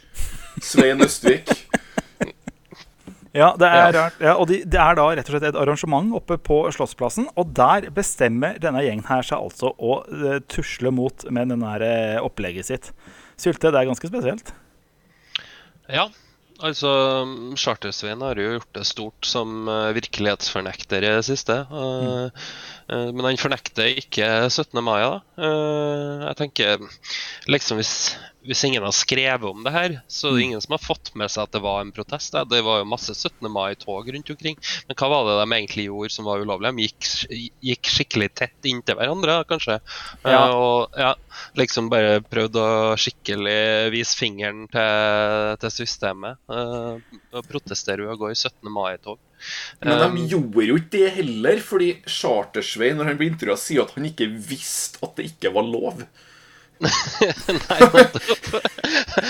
Svein 0.63 1.01
Østvik. 1.01 1.49
Ja, 3.33 3.47
det 3.57 3.65
er 3.65 3.87
rart. 3.95 4.17
Ja, 4.21 4.35
og 4.37 4.45
de, 4.49 4.59
det 4.61 4.77
er 4.77 4.97
da 4.97 5.07
rett 5.09 5.25
og 5.25 5.33
slett 5.33 5.47
et 5.47 5.57
arrangement 5.57 6.11
oppe 6.13 6.37
på 6.37 6.59
Slottsplassen. 6.75 7.25
Og 7.33 7.49
der 7.57 7.87
bestemmer 7.93 8.59
denne 8.61 8.83
gjengen 8.85 9.07
her 9.07 9.25
seg 9.25 9.41
altså 9.41 9.71
å 9.73 10.03
eh, 10.05 10.37
tusle 10.45 10.93
mot 10.93 11.25
med 11.33 11.49
denne 11.49 11.71
her, 11.73 11.85
eh, 11.87 12.19
opplegget 12.21 12.69
sitt. 12.69 12.91
Sylte, 13.41 13.71
det 13.73 13.81
er 13.81 13.89
ganske 13.89 14.11
spesielt. 14.11 14.53
Ja, 15.89 16.05
altså 16.61 16.91
Charter-Svein 17.57 18.21
har 18.21 18.39
jo 18.39 18.55
gjort 18.57 18.77
det 18.77 18.85
stort 18.87 19.27
som 19.27 19.67
eh, 19.71 19.93
virkelighetsfornekter 19.97 21.05
i 21.05 21.11
det 21.15 21.25
siste. 21.27 21.57
eh, 21.71 22.45
eh, 22.89 23.09
men 23.11 23.25
han 23.25 23.41
fornekter 23.41 23.97
ikke 24.03 24.29
17. 24.49 24.83
mai, 24.85 25.01
da. 25.01 25.21
Eh, 25.37 26.27
jeg 26.27 26.39
tenker 26.43 26.85
liksom 27.49 27.81
hvis, 27.81 27.95
hvis 28.47 28.63
ingen 28.67 28.83
har 28.83 28.93
skrevet 28.95 29.45
om 29.47 29.63
det 29.63 29.71
her, 29.73 29.95
så 30.11 30.29
er 30.29 30.35
det 30.35 30.45
ingen 30.47 30.61
som 30.63 30.75
har 30.75 30.83
fått 30.83 31.13
med 31.19 31.31
seg 31.31 31.45
at 31.45 31.53
det 31.55 31.61
var 31.63 31.81
en 31.81 31.93
protest. 31.95 32.35
Det 32.51 32.61
var 32.65 32.81
jo 32.81 32.89
masse 32.89 33.15
17. 33.15 33.47
mai-tog 33.51 34.09
rundt 34.13 34.31
omkring. 34.33 34.57
Men 34.87 34.97
hva 34.99 35.09
var 35.11 35.27
det 35.29 35.35
de 35.39 35.57
egentlig 35.57 35.87
gjorde 35.87 36.13
som 36.15 36.27
var 36.27 36.43
ulovlig? 36.43 36.73
De 36.73 36.87
gikk, 36.87 37.09
gikk 37.69 37.91
skikkelig 37.93 38.29
tett 38.35 38.69
inntil 38.69 38.99
hverandre, 38.99 39.39
kanskje. 39.49 39.79
Ja. 40.25 40.33
Eh, 40.33 40.55
og 40.57 40.97
ja, 40.99 41.13
liksom 41.59 41.87
bare 41.93 42.19
prøvde 42.25 42.63
å 42.63 42.97
skikkelig 42.99 43.93
vise 43.93 44.17
fingeren 44.19 44.65
til, 44.71 45.53
til 45.63 45.75
systemet. 45.79 46.41
Uh, 46.51 46.99
og 47.33 47.47
protestere 47.47 48.03
ved 48.03 48.15
å 48.15 48.19
gå 48.25 48.33
i 48.33 48.37
17. 48.37 48.59
mai-tog. 48.73 49.21
Men 49.83 49.99
de 49.99 50.27
gjorde 50.31 50.67
jo 50.67 50.77
ikke 50.79 50.93
det 50.93 51.15
heller, 51.17 51.63
fordi 51.63 51.89
Chartersvei, 52.07 52.93
når 52.95 53.11
han 53.11 53.17
blir 53.19 53.33
intervjua, 53.33 53.57
sier 53.59 53.83
at 53.83 53.95
han 53.97 54.07
ikke 54.07 54.29
visste 54.35 55.03
at 55.03 55.17
det 55.19 55.31
ikke 55.33 55.51
var 55.55 55.67
lov. 55.67 56.05
Nei, 56.83 57.79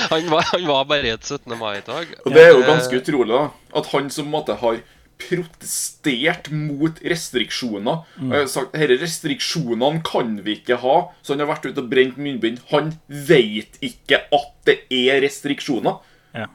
han, 0.09 0.29
var, 0.31 0.47
han 0.51 0.67
var 0.67 0.85
bare 0.89 1.13
et 1.17 1.27
17. 1.27 1.53
mai-tog. 1.59 2.11
Og 2.23 2.33
det 2.33 2.43
er 2.43 2.51
jo 2.53 2.63
Eh, 2.63 2.69
ganske 2.69 2.99
utrolig, 3.01 3.33
da. 3.35 3.45
At 3.79 3.89
han 3.93 4.09
som 4.13 4.29
måtte 4.33 4.57
har 4.61 4.81
protestert 5.23 6.49
mot 6.51 6.97
restriksjoner 7.05 8.01
mm. 8.17 8.31
sagt 8.49 8.73
disse 8.75 8.97
restriksjonene 9.03 10.01
kan 10.07 10.35
vi 10.43 10.57
ikke 10.59 10.79
ha. 10.81 10.97
Så 11.21 11.35
han 11.35 11.43
har 11.43 11.51
vært 11.53 11.67
ute 11.69 11.83
og 11.83 11.91
brent 11.91 12.17
munnbind. 12.19 12.63
Han 12.73 12.95
veit 13.07 13.77
ikke 13.83 14.23
at 14.33 14.51
det 14.67 14.79
er 14.89 15.21
restriksjoner. 15.23 16.01
Ja. 16.35 16.49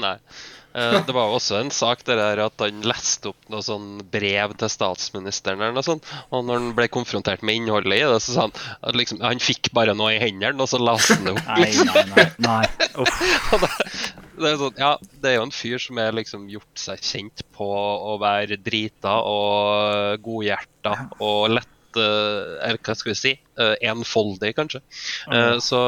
Nei. 0.00 0.16
Eh, 0.76 0.96
Det 1.06 1.14
var 1.16 1.32
også 1.32 1.56
en 1.62 1.70
sak 1.72 2.02
der 2.04 2.18
der 2.20 2.42
at 2.46 2.60
han 2.60 2.82
leste 2.84 3.30
opp 3.32 3.48
noe 3.52 3.64
sånn 3.64 4.02
brev 4.12 4.52
til 4.60 4.68
statsministeren, 4.72 5.62
eller 5.62 5.76
noe 5.78 5.86
sånt. 5.86 6.04
Og 6.30 6.44
når 6.44 6.60
han 6.60 6.72
ble 6.76 6.88
konfrontert 6.92 7.44
med 7.46 7.56
innholdet 7.62 7.96
i 7.96 8.02
det, 8.04 8.18
så 8.26 8.34
sa 8.34 8.44
han 8.46 8.56
at 8.82 8.98
liksom, 8.98 9.22
han 9.24 9.40
fikk 9.40 9.70
bare 9.76 9.94
noe 9.96 10.12
i 10.16 10.20
hendene, 10.20 10.60
og 10.60 10.68
så 10.68 10.80
leste 10.82 11.16
han 11.16 11.30
det 11.30 11.36
opp. 11.36 11.46
Nei, 11.56 11.70
nei, 11.88 12.04
nei. 12.12 12.28
nei. 12.48 12.64
Det, 14.36 14.42
det, 14.42 14.50
er 14.50 14.58
sånn, 14.60 14.74
ja, 14.76 14.90
det 15.22 15.30
er 15.30 15.34
jo 15.38 15.44
en 15.46 15.52
fyr 15.54 15.80
som 15.80 15.96
har 16.00 16.12
liksom 16.12 16.42
gjort 16.52 16.80
seg 16.80 17.00
kjent 17.00 17.40
på 17.56 17.64
å 17.72 18.18
være 18.20 18.58
drita 18.60 19.14
og 19.24 20.20
godhjerta 20.24 20.92
og 21.24 21.54
lett 21.56 21.96
eh, 21.96 22.50
Eller 22.68 22.80
hva 22.84 22.96
skal 23.00 23.14
vi 23.14 23.16
si? 23.16 23.32
eh, 23.56 23.74
enfoldig, 23.88 24.52
kanskje. 24.58 24.82
Okay. 25.24 25.56
så 25.64 25.80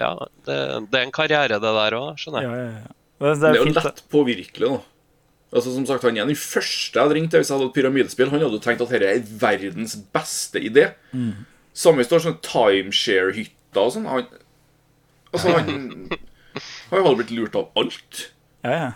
ja, 0.00 0.10
det, 0.48 0.58
det 0.90 0.98
er 0.98 1.06
en 1.06 1.14
karriere, 1.14 1.60
det 1.62 1.74
der 1.78 1.98
òg, 2.00 2.18
skjønner 2.18 2.42
jeg. 2.42 2.50
Ja, 2.50 2.64
ja, 2.64 2.78
ja. 2.88 2.94
Det 3.18 3.32
Det 3.40 3.48
er 3.48 3.54
er 3.54 3.56
jo 3.56 3.64
fint, 3.70 3.78
lett 3.84 4.02
påvirkelig, 4.12 4.68
da. 4.68 4.80
Altså, 5.56 5.72
som 5.72 5.86
sagt, 5.86 6.02
Han 6.04 6.16
er 6.18 6.26
den 6.26 6.36
første 6.36 6.98
jeg 6.98 7.02
hadde 7.06 7.14
ringt 7.16 7.32
hvis 7.32 7.48
jeg 7.48 7.56
hadde 7.58 7.68
et 7.70 7.76
pyramidespill. 7.76 8.30
Han 8.30 8.40
hadde 8.42 8.58
jo 8.58 8.64
tenkt 8.64 8.82
at 8.82 8.90
dette 8.92 9.06
er 9.14 9.22
verdens 9.40 9.94
beste 10.12 10.60
idé. 10.60 10.88
Mm. 11.14 11.46
Samme 11.76 12.04
står 12.04 12.24
sånne 12.24 12.42
timeshare-hytter 12.44 13.80
og 13.80 13.92
sånn. 13.94 14.06
Han, 14.10 14.26
altså, 15.32 15.54
han, 15.56 16.08
han 16.90 17.02
hadde 17.06 17.16
blitt 17.22 17.32
lurt 17.36 17.56
av 17.56 17.70
alt. 17.78 18.26
Ja, 18.66 18.72
ja. 18.76 18.92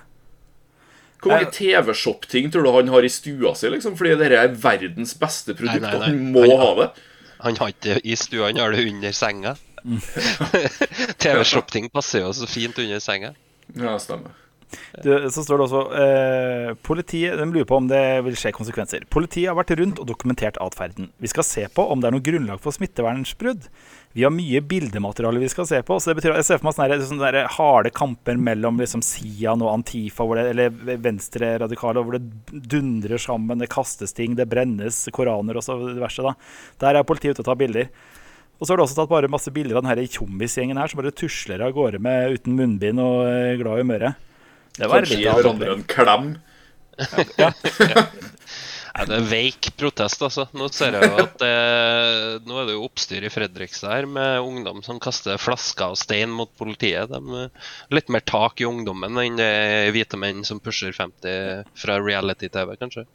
Hvor 1.21 1.35
mange 1.37 1.51
TV-shop-ting 1.53 2.49
tror 2.51 2.65
du 2.65 2.71
han 2.73 2.89
har 2.89 3.05
i 3.05 3.11
stua 3.13 3.53
si? 3.55 3.69
liksom? 3.69 3.93
Fordi 3.97 4.15
dette 4.17 4.39
er 4.41 4.55
verdens 4.57 5.13
beste 5.21 5.53
produkt, 5.53 5.83
Nei, 5.85 5.91
nei, 5.93 5.97
og 5.97 6.05
han 6.07 6.33
må 6.33 6.45
Han- 6.49 6.61
ha 6.65 6.71
det. 6.83 6.91
Han 7.41 7.57
har 7.57 7.69
ikke 7.73 7.83
det 7.87 8.01
i 8.05 8.17
stua, 8.21 8.47
han 8.51 8.57
har 8.61 8.73
det 8.73 8.85
under 8.89 9.13
senga. 9.17 9.55
TV-shop-ting 11.21 11.89
passer 11.93 12.21
jo 12.25 12.33
så 12.37 12.49
fint 12.49 12.77
under 12.83 13.01
senga. 13.01 13.31
Ja, 13.79 13.99
stemmer. 14.03 14.37
Du, 15.03 15.11
så 15.31 15.43
står 15.43 15.59
det 15.59 15.65
også 15.67 15.81
eh, 15.99 16.73
Politiet 16.87 17.39
de 17.39 17.47
lurer 17.51 17.67
på 17.67 17.79
om 17.81 17.89
det 17.91 18.03
vil 18.27 18.37
skje 18.39 18.53
konsekvenser. 18.55 19.07
Politiet 19.11 19.51
har 19.51 19.57
vært 19.59 19.73
rundt 19.81 19.99
og 20.03 20.07
dokumentert 20.11 20.61
atferden. 20.63 21.11
Vi 21.19 21.31
skal 21.31 21.47
se 21.47 21.65
på 21.75 21.87
om 21.91 22.03
det 22.03 22.11
er 22.11 22.15
noe 22.15 22.27
grunnlag 22.27 22.63
for 22.63 22.75
smittevernsbrudd. 22.77 23.67
Vi 24.15 24.25
har 24.27 24.33
mye 24.35 24.59
bildemateriale 24.67 25.43
vi 25.43 25.51
skal 25.51 25.69
se 25.71 25.81
på. 25.87 25.99
Så 25.99 26.11
det 26.11 26.21
betyr, 26.21 26.37
Jeg 26.39 26.47
ser 26.47 26.61
for 26.61 26.71
meg 26.71 26.79
sånne, 26.79 27.01
sånne 27.07 27.33
der 27.33 27.51
harde 27.57 27.93
kamper 27.95 28.39
mellom 28.39 28.79
liksom 28.83 29.03
Sian 29.07 29.63
og 29.63 29.73
Antifa, 29.75 30.27
det, 30.39 30.47
eller 30.55 30.97
venstre-radikale, 31.03 32.07
hvor 32.07 32.19
det 32.19 32.63
dundrer 32.71 33.23
sammen, 33.23 33.63
det 33.63 33.71
kastes 33.71 34.15
ting, 34.15 34.39
det 34.39 34.49
brennes 34.51 35.03
koraner 35.15 35.59
og 35.59 35.67
så 35.67 35.79
diverse. 35.83 36.27
da. 36.27 36.35
Der 36.83 36.99
er 36.99 37.07
politiet 37.07 37.39
ute 37.39 37.47
og 37.47 37.53
tar 37.53 37.63
bilder. 37.63 37.91
Og 38.61 38.67
så 38.67 38.75
har 38.75 38.81
du 38.81 38.85
også 38.85 38.99
tatt 38.99 39.11
bare 39.11 39.31
masse 39.33 39.51
bilder 39.55 39.79
av 39.79 39.87
den 39.87 39.91
her 39.95 40.03
tjommisgjengen 40.05 40.79
her 40.79 40.93
som 40.93 41.01
bare 41.01 41.15
tusler 41.17 41.65
av 41.65 41.73
gårde 41.77 42.01
med 42.05 42.37
uten 42.37 42.59
munnbind 42.59 43.01
og 43.01 43.25
eh, 43.25 43.57
glad 43.61 43.81
i 43.81 43.87
humøret. 43.87 44.27
Det 44.77 44.89
var 44.89 45.01
Kanskje 45.01 45.17
litt 45.17 45.31
av 45.33 45.41
hverandre 45.41 45.73
en 45.79 45.87
klem. 45.89 46.29
Ja, 47.41 47.49
det 49.09 49.17
er 49.17 49.27
veik 49.31 49.71
protest, 49.81 50.21
altså. 50.27 50.45
Nå 50.53 50.69
ser 50.75 50.99
jeg 50.99 51.09
jo 51.09 51.23
at 51.23 51.41
det, 51.41 51.51
nå 52.45 52.61
er 52.61 52.69
det 52.69 52.77
jo 52.77 52.85
oppstyr 52.85 53.25
i 53.25 53.33
Fredrikstad 53.33 53.95
her 53.95 54.09
med 54.11 54.45
ungdom 54.45 54.85
som 54.85 55.01
kaster 55.01 55.41
flasker 55.41 55.95
og 55.95 56.01
stein 56.01 56.33
mot 56.35 56.53
politiet. 56.61 57.09
De 57.09 57.45
er 57.47 57.97
litt 57.97 58.13
mer 58.13 58.25
tak 58.29 58.61
i 58.61 58.69
ungdommen 58.69 59.17
enn 59.25 59.41
det 59.41 59.49
er 59.49 59.93
hvite 59.97 60.21
menn 60.21 60.45
som 60.45 60.61
pusher 60.61 60.93
50 60.97 61.65
fra 61.81 62.01
reality-TV, 62.03 62.77
kanskje. 62.83 63.09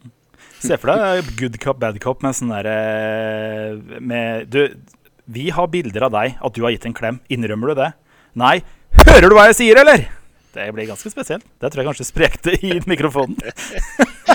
Se 0.65 0.77
for 0.81 0.89
deg 0.89 1.29
good 1.37 1.57
cop, 1.61 1.77
bad 1.83 1.99
cop 2.01 2.23
med 2.25 2.33
sånn 2.37 2.53
derre 2.53 3.99
med 4.01 4.47
Du, 4.49 4.61
vi 5.25 5.49
har 5.53 5.67
bilder 5.71 6.07
av 6.07 6.13
deg, 6.13 6.35
at 6.41 6.53
du 6.55 6.61
har 6.65 6.73
gitt 6.75 6.85
en 6.85 6.95
klem. 6.95 7.19
Innrømmer 7.33 7.73
du 7.73 7.79
det? 7.81 7.91
Nei. 8.37 8.59
Hører 9.05 9.29
du 9.31 9.35
hva 9.37 9.47
jeg 9.49 9.57
sier, 9.59 9.79
eller? 9.81 10.05
Det 10.55 10.67
blir 10.71 10.87
ganske 10.87 11.09
spesielt. 11.11 11.43
Det 11.59 11.71
tror 11.71 11.81
jeg 11.81 11.89
kanskje 11.89 12.07
sprekte 12.07 12.53
i 12.63 12.77
mikrofonen. 12.91 13.39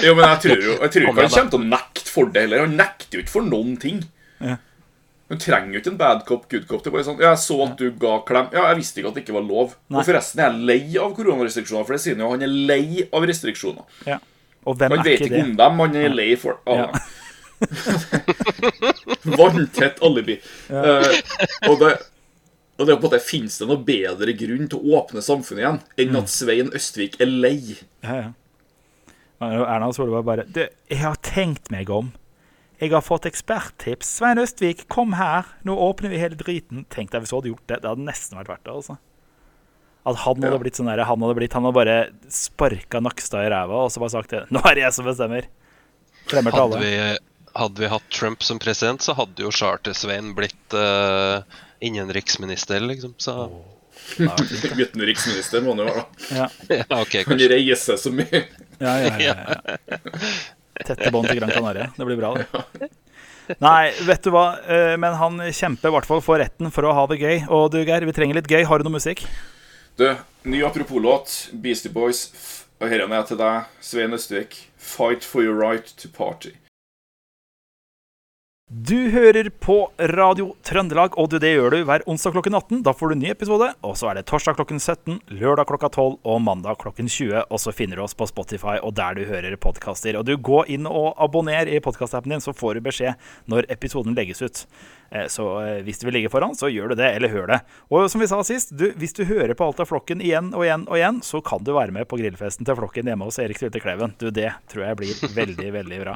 Jo, 0.00 0.14
men 0.16 0.22
jeg 0.24 0.38
tror 0.40 0.60
jo 0.64 0.74
jeg 0.78 0.92
tror 0.94 1.02
ikke 1.02 1.12
han 1.20 1.32
kommer 1.34 1.50
til 1.52 1.58
å 1.58 1.66
nekte 1.74 2.08
for 2.08 2.28
det 2.32 2.42
heller. 2.46 2.62
Han 2.62 2.76
nekter 2.78 3.18
jo 3.18 3.24
ikke 3.24 3.32
for 3.34 3.44
noen 3.44 3.74
ting. 3.82 3.98
Ja. 4.40 4.54
Han 5.30 5.40
trenger 5.42 5.74
jo 5.76 5.80
ikke 5.82 5.90
en 5.92 5.98
bad 6.00 6.22
cop, 6.28 6.46
good 6.48 6.64
cop. 6.70 6.80
Det 6.82 6.88
er 6.88 6.94
bare 6.94 7.06
sånn, 7.06 7.18
ja, 7.20 7.34
Jeg 7.34 7.42
så 7.42 7.58
at 7.66 7.74
du 7.78 7.90
ga 8.00 8.14
klem. 8.26 8.48
Ja, 8.54 8.64
jeg 8.70 8.78
visste 8.80 9.02
ikke 9.02 9.10
at 9.12 9.18
det 9.18 9.24
ikke 9.26 9.36
var 9.36 9.44
lov. 9.44 9.74
Nei. 9.90 10.00
Og 10.00 10.08
forresten 10.08 10.40
er 10.40 10.48
jeg 10.48 10.64
lei 10.70 10.80
av 11.02 11.12
koronarestriksjoner, 11.18 11.84
for 11.86 11.98
det 11.98 12.00
sier 12.06 12.16
han 12.16 12.24
jo. 12.24 12.30
Han 12.32 12.46
er 12.46 12.54
lei 12.70 13.04
av 13.10 13.26
restriksjoner. 13.28 13.98
Ja. 14.08 14.16
Og 14.64 14.78
hvem 14.80 14.94
Han 14.94 15.02
er 15.02 15.10
vet 15.10 15.20
ikke 15.26 15.28
ikke 15.34 15.44
om 15.50 15.52
dem, 15.60 15.82
han 15.84 15.98
er 16.00 16.14
lei 16.14 16.30
for 16.40 16.58
ah, 16.64 16.80
Ja. 16.86 17.04
Vanntett 19.38 20.00
alibi. 20.02 20.38
Eh, 20.68 21.20
og 21.70 21.78
det 21.82 21.92
og 22.80 22.86
det 22.88 22.94
er 22.94 22.96
på 22.96 23.04
en 23.04 23.10
måte, 23.10 23.18
Fins 23.20 23.58
det 23.60 23.66
noe 23.68 23.82
bedre 23.84 24.32
grunn 24.40 24.68
til 24.72 24.78
å 24.80 24.94
åpne 25.02 25.20
samfunnet 25.20 25.60
igjen 25.60 25.80
enn 26.00 26.14
Mm. 26.14 26.16
at 26.22 26.30
Svein 26.32 26.70
Østvik 26.72 27.18
er 27.20 27.26
lei? 27.28 27.76
Ja, 28.02 28.14
ja. 28.22 28.30
Erna 29.44 29.90
Solberg 29.92 30.24
bare 30.24 30.44
Du, 30.48 30.62
jeg 30.88 30.98
har 31.02 31.16
tenkt 31.20 31.70
meg 31.70 31.90
om. 31.92 32.12
Jeg 32.80 32.90
har 32.92 33.02
fått 33.04 33.26
eksperttips. 33.28 34.08
Svein 34.16 34.38
Østvik, 34.40 34.86
kom 34.88 35.12
her. 35.20 35.44
Nå 35.64 35.76
åpner 35.76 36.08
vi 36.08 36.16
hele 36.22 36.36
driten. 36.40 36.86
Tenk 36.88 37.10
deg 37.12 37.20
hvis 37.20 37.30
hun 37.34 37.42
hadde 37.42 37.52
gjort 37.52 37.66
det. 37.68 37.80
Det 37.82 37.88
hadde 37.92 38.06
nesten 38.08 38.38
vært 38.40 38.48
verdt 38.48 38.64
det. 38.64 38.72
altså. 38.72 38.96
At 40.06 40.16
han 40.24 40.36
hadde 40.40 40.52
Ja. 40.56 40.58
blitt 40.58 40.76
sånn 40.80 40.86
der, 40.88 41.04
han 41.04 41.20
hadde 41.20 41.36
blitt, 41.36 41.52
han 41.52 41.64
hadde 41.68 41.74
bare 41.76 42.10
sparka 42.32 43.00
Nakstad 43.04 43.44
i 43.44 43.50
ræva 43.52 43.84
og 43.84 43.90
så 43.92 44.00
bare 44.00 44.10
sagt 44.16 44.30
det. 44.30 44.46
Nå 44.50 44.60
er 44.64 44.74
det 44.74 44.84
jeg 44.88 44.92
som 44.96 45.04
bestemmer. 45.04 45.44
Fremmer 46.26 46.50
til 46.50 46.60
alle. 46.60 47.18
Hadde 47.58 47.82
vi 47.82 47.90
hatt 47.90 48.08
Trump 48.14 48.42
som 48.42 48.58
president, 48.62 49.02
så 49.02 49.14
hadde 49.18 49.42
jo 49.44 49.50
Charter-Svein 49.54 50.34
blitt 50.36 50.76
uh, 50.76 51.42
innenriksminister, 51.80 52.80
liksom. 52.80 53.14
Så 53.18 53.34
Utenriksminister 54.18 55.60
må 55.64 55.74
han 55.74 55.82
jo 55.84 55.88
være. 55.90 56.04
da. 56.04 56.36
Ja, 56.36 56.48
ja, 56.80 56.86
OK, 57.00 57.18
Han 57.26 57.36
kanskje. 57.36 57.76
seg 57.76 58.00
så 58.00 58.12
mye. 58.14 58.44
ja, 58.80 58.94
ja. 59.04 59.12
ja, 59.20 59.36
ja. 59.90 60.00
Tette 60.80 61.10
bånd 61.12 61.28
til 61.28 61.40
Gran 61.40 61.52
Canaria. 61.52 61.90
Det 61.96 62.06
blir 62.08 62.18
bra, 62.20 62.32
det. 62.38 62.90
Nei, 63.60 63.90
vet 64.06 64.22
du 64.24 64.30
hva. 64.32 64.44
Eh, 64.64 64.94
Men 65.00 65.16
han 65.20 65.42
kjemper 65.52 65.90
i 65.90 65.94
hvert 65.96 66.08
fall 66.08 66.22
for 66.24 66.40
retten 66.40 66.70
for 66.72 66.86
å 66.88 66.94
ha 66.96 67.04
det 67.10 67.18
gøy. 67.20 67.42
Og 67.52 67.68
du, 67.74 67.80
Geir, 67.84 68.06
vi 68.08 68.14
trenger 68.16 68.38
litt 68.38 68.48
gøy. 68.50 68.62
Har 68.64 68.80
du 68.80 68.88
noe 68.88 68.96
musikk? 68.96 69.26
Du, 70.00 70.06
ny 70.48 70.62
apropos-låt. 70.64 71.50
Beastie 71.52 71.92
Boys. 71.92 72.28
Og 72.80 72.88
her 72.88 73.04
er 73.04 73.26
til 73.28 73.36
deg, 73.36 73.68
Svein 73.84 74.16
Østvik. 74.16 74.56
Fight 74.80 75.26
for 75.26 75.44
your 75.44 75.58
right 75.58 75.92
to 76.00 76.08
party. 76.08 76.54
Du 78.70 79.08
hører 79.10 79.48
på 79.58 79.74
Radio 80.14 80.52
Trøndelag, 80.62 81.16
og 81.18 81.32
det 81.42 81.48
gjør 81.56 81.72
du 81.74 81.80
hver 81.88 82.04
onsdag 82.06 82.36
klokken 82.36 82.54
18. 82.54 82.82
Da 82.86 82.92
får 82.94 83.10
du 83.10 83.16
ny 83.18 83.32
episode. 83.32 83.66
Og 83.82 83.96
så 83.98 84.06
er 84.12 84.20
det 84.20 84.28
torsdag 84.30 84.54
klokken 84.60 84.78
17, 84.78 85.16
lørdag 85.40 85.66
klokka 85.66 85.88
12 85.90 86.20
og 86.30 86.36
mandag 86.46 86.76
klokken 86.78 87.08
20. 87.10 87.48
Og 87.50 87.58
så 87.58 87.72
finner 87.74 87.98
du 87.98 88.04
oss 88.04 88.14
på 88.14 88.28
Spotify 88.30 88.76
og 88.78 88.92
der 88.94 89.16
du 89.18 89.24
hører 89.26 89.56
podkaster. 89.58 90.14
Og 90.20 90.28
du, 90.28 90.36
gå 90.38 90.60
inn 90.70 90.86
og 90.86 91.18
abonner 91.18 91.66
i 91.66 91.80
podkastappen 91.82 92.30
din, 92.30 92.44
så 92.44 92.54
får 92.54 92.78
du 92.78 92.84
beskjed 92.86 93.26
når 93.50 93.66
episoden 93.74 94.14
legges 94.14 94.38
ut. 94.46 94.60
Eh, 95.10 95.26
Så 95.26 95.48
eh, 95.64 95.80
hvis 95.88 95.98
du 95.98 96.06
vil 96.06 96.20
ligge 96.20 96.30
foran, 96.30 96.54
så 96.54 96.70
gjør 96.70 96.94
du 96.94 97.00
det, 97.02 97.10
eller 97.16 97.34
hør 97.34 97.50
det. 97.50 97.58
Og 97.90 98.06
som 98.12 98.22
vi 98.22 98.30
sa 98.30 98.38
sist, 98.46 98.70
du, 98.70 98.92
hvis 99.02 99.18
du 99.18 99.24
hører 99.26 99.56
på 99.58 99.66
alt 99.66 99.82
av 99.82 99.90
Flokken 99.90 100.22
igjen 100.22 100.52
og 100.54 100.62
igjen 100.68 100.86
og 100.86 100.94
igjen, 101.00 101.18
så 101.26 101.42
kan 101.42 101.66
du 101.66 101.74
være 101.74 101.90
med 101.98 102.06
på 102.06 102.22
grillfesten 102.22 102.70
til 102.70 102.78
Flokken 102.78 103.10
hjemme 103.10 103.26
hos 103.26 103.42
Erik 103.42 103.58
Sylte 103.58 103.82
Kleven. 103.82 104.14
Du, 104.22 104.28
det 104.30 104.52
tror 104.70 104.86
jeg 104.92 105.00
blir 105.02 105.26
veldig, 105.42 105.72
veldig 105.80 106.00
bra. 106.06 106.14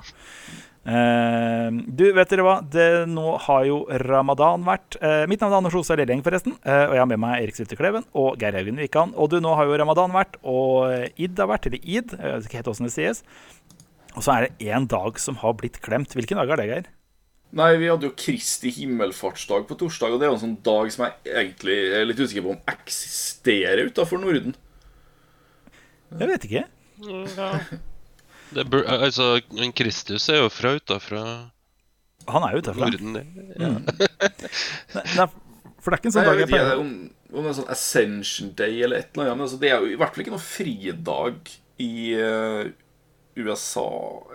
Eh, 0.84 1.68
du, 1.96 2.04
vet 2.12 2.28
dere 2.28 2.44
hva? 2.44 2.58
Det, 2.60 2.86
nå 3.08 3.36
har 3.46 3.64
jo 3.68 3.78
ramadan 4.04 4.66
vært. 4.66 4.98
Eh, 5.00 5.24
mitt 5.30 5.40
navn 5.40 5.54
er 5.54 5.62
Anders 5.62 5.76
Osa 5.80 5.96
Lilleng, 5.96 6.24
forresten. 6.24 6.58
Eh, 6.60 6.84
og 6.90 6.96
jeg 6.96 7.02
har 7.02 7.10
med 7.10 7.22
meg 7.22 7.44
Erik 7.44 7.56
Sylte 7.56 7.78
Kleven 7.78 8.04
og 8.12 8.40
Geir 8.40 8.56
Haugen 8.58 8.80
Wikan. 8.82 9.14
Og 9.16 9.32
du, 9.32 9.38
nå 9.42 9.54
har 9.56 9.68
jo 9.68 9.78
ramadan 9.80 10.12
vært, 10.14 10.36
og 10.44 10.92
id 11.16 11.40
har 11.40 11.48
vært, 11.50 11.70
eller 11.70 11.80
id. 11.80 12.12
Jeg 12.18 12.34
vet 12.34 12.50
ikke 12.50 12.60
helt 12.60 12.74
åssen 12.74 12.90
det 12.90 12.96
sies. 12.96 13.24
Og 14.14 14.26
så 14.26 14.36
er 14.36 14.46
det 14.46 14.68
én 14.68 14.84
dag 14.90 15.16
som 15.18 15.40
har 15.40 15.56
blitt 15.58 15.80
klemt. 15.84 16.12
Hvilken 16.14 16.38
dag 16.38 16.52
er 16.52 16.60
det, 16.60 16.68
Geir? 16.70 16.92
Nei, 17.54 17.70
vi 17.78 17.86
hadde 17.86 18.08
jo 18.08 18.16
Kristi 18.18 18.72
himmelfartsdag 18.74 19.68
på 19.68 19.76
torsdag, 19.78 20.14
og 20.14 20.20
det 20.20 20.26
er 20.26 20.32
jo 20.32 20.38
en 20.40 20.42
sånn 20.42 20.60
dag 20.66 20.90
som 20.90 21.04
jeg 21.06 21.34
egentlig 21.38 21.76
er 21.94 22.06
litt 22.08 22.18
usikker 22.18 22.42
på 22.42 22.54
om 22.56 22.62
eksisterer 22.72 23.90
utafor 23.90 24.18
Norden. 24.22 24.56
Jeg 26.18 26.30
vet 26.30 26.46
ikke. 26.48 26.64
Det 26.98 27.92
bur, 28.70 28.84
altså, 28.86 29.28
men 29.54 29.74
Kristus 29.76 30.28
er 30.32 30.44
jo 30.44 30.50
fra 30.52 30.74
utafra 30.78 31.24
Han 32.30 32.46
er 32.46 32.56
jo 32.56 32.62
det. 32.64 33.24
Ja. 33.60 33.72
Nei, 35.18 35.26
for 35.82 35.90
det 35.90 35.96
er 35.96 36.00
ikke 36.00 36.10
en 36.10 36.16
sånn 36.16 36.30
dag 36.30 36.40
jeg 36.40 36.50
pleier 36.52 36.80
om, 36.80 36.94
om 37.34 37.44
det 37.44 37.50
er 37.50 37.58
sånn 37.58 37.74
Ascension 37.74 38.54
Day 38.56 38.80
eller 38.86 39.02
et 39.02 39.12
eller 39.12 39.28
annet, 39.28 39.36
men 39.36 39.46
altså, 39.48 39.60
det 39.60 39.72
er 39.74 39.84
jo 39.84 39.92
i 39.92 39.98
hvert 40.00 40.14
fall 40.14 40.24
ikke 40.24 40.36
noen 40.36 40.46
fridag 40.46 41.54
i 41.82 41.92
uh, 42.16 42.64
USA 43.36 43.88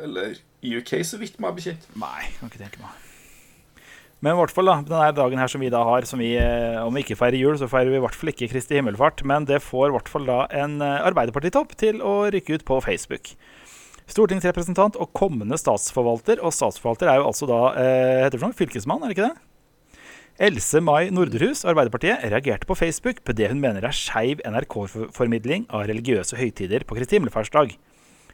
eller 0.03 0.37
i 0.61 0.75
UK, 0.77 0.97
så 1.07 1.19
vidt 1.21 1.39
meg 1.41 1.55
bekjent. 1.57 1.87
Nei, 1.97 2.27
kan 2.37 2.51
ikke 2.51 2.61
tenke 2.61 2.83
meg. 2.83 3.05
Men 4.19 4.35
i 4.35 4.39
hvert 4.41 4.51
fall 4.51 4.67
da, 4.67 4.75
denne 4.83 5.11
dagen 5.15 5.39
her 5.39 5.51
som 5.51 5.61
vi 5.63 5.71
da 5.71 5.79
har, 5.87 6.03
som 6.07 6.19
vi, 6.19 6.33
eh, 6.35 6.79
om 6.83 6.95
vi 6.95 7.05
ikke 7.05 7.15
feirer 7.15 7.39
jul, 7.39 7.55
så 7.59 7.69
feirer 7.71 7.93
vi 7.93 8.01
i 8.01 8.03
hvert 8.03 8.17
fall 8.19 8.33
ikke 8.33 8.49
Kristi 8.51 8.75
himmelfart. 8.75 9.23
Men 9.27 9.47
det 9.47 9.61
får 9.63 9.87
i 9.87 9.95
hvert 9.95 10.11
fall 10.11 10.27
da 10.27 10.41
en 10.59 10.81
eh, 10.83 11.05
Arbeiderpartitopp 11.07 11.71
til 11.79 12.03
å 12.03 12.27
rykke 12.35 12.59
ut 12.59 12.65
på 12.67 12.81
Facebook. 12.83 13.31
Stortingsrepresentant 14.09 14.97
og 14.97 15.11
kommende 15.13 15.57
statsforvalter, 15.59 16.41
og 16.41 16.53
statsforvalter 16.55 17.11
er 17.11 17.19
jo 17.21 17.29
altså 17.29 17.49
da 17.49 17.59
eh, 17.77 18.23
heter 18.23 18.37
det 18.37 18.41
for 18.41 18.49
noe? 18.49 18.57
fylkesmann, 18.57 19.03
er 19.05 19.11
det 19.11 19.17
ikke 19.17 19.29
det? 19.29 19.45
Else 20.39 20.79
Mai 20.79 21.11
Norderhus, 21.11 21.65
Arbeiderpartiet, 21.67 22.23
reagerte 22.31 22.65
på 22.65 22.77
Facebook 22.79 23.19
på 23.27 23.35
det 23.35 23.49
hun 23.51 23.59
mener 23.59 23.83
er 23.83 23.95
skeiv 23.95 24.39
NRK-formidling 24.47 25.67
av 25.67 25.83
religiøse 25.89 26.39
høytider 26.39 26.85
på 26.87 26.95
Kristi 26.95 27.19
himmelfartsdag. 27.19 27.75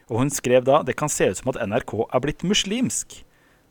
Og 0.06 0.20
hun 0.22 0.30
skrev 0.30 0.62
da 0.68 0.84
det 0.86 0.94
kan 0.96 1.10
se 1.10 1.26
ut 1.32 1.40
som 1.40 1.50
at 1.50 1.58
NRK 1.66 1.96
er 2.06 2.22
blitt 2.22 2.46
muslimsk. 2.46 3.24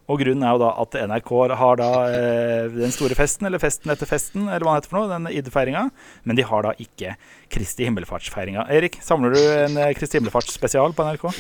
Og 0.05 0.19
grunnen 0.21 0.45
er 0.45 0.53
jo 0.53 0.62
da 0.62 0.71
at 0.83 0.97
NRK 1.09 1.31
har 1.57 1.79
da 1.81 1.91
eh, 2.13 2.65
den 2.74 2.93
store 2.93 3.17
festen, 3.17 3.47
eller 3.50 3.62
festen 3.62 3.93
etter 3.93 4.09
festen, 4.09 4.45
eller 4.45 4.65
hva 4.65 4.75
det 4.75 4.83
heter 4.83 4.91
for 4.91 5.00
noe, 5.01 5.09
den 5.09 5.29
id-feiringa, 5.33 5.88
men 6.29 6.38
de 6.38 6.45
har 6.45 6.67
da 6.67 6.75
ikke 6.81 7.15
Kristi 7.53 7.88
himmelfartsfeiringa. 7.88 8.67
Erik, 8.75 9.00
samler 9.05 9.33
du 9.33 9.39
en 9.41 9.79
eh, 9.81 9.95
Kristi 9.97 10.19
himmelfartsspesial 10.19 10.93
på 10.97 11.07
NRK? 11.07 11.25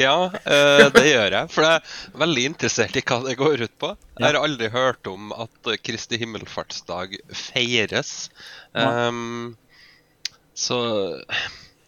Ja, 0.00 0.32
eh, 0.40 0.86
det 0.92 1.02
gjør 1.04 1.34
jeg. 1.34 1.50
For 1.52 1.66
jeg 1.66 1.80
er 1.80 2.20
veldig 2.22 2.44
interessert 2.48 2.96
i 2.96 3.02
hva 3.06 3.18
det 3.26 3.36
går 3.38 3.64
ut 3.66 3.74
på. 3.78 3.90
Jeg 4.16 4.24
har 4.26 4.38
aldri 4.40 4.70
hørt 4.72 5.10
om 5.10 5.34
at 5.36 5.72
Kristi 5.84 6.18
himmelfartsdag 6.20 7.18
feires. 7.36 8.30
Um, 8.72 9.58
så 10.56 10.80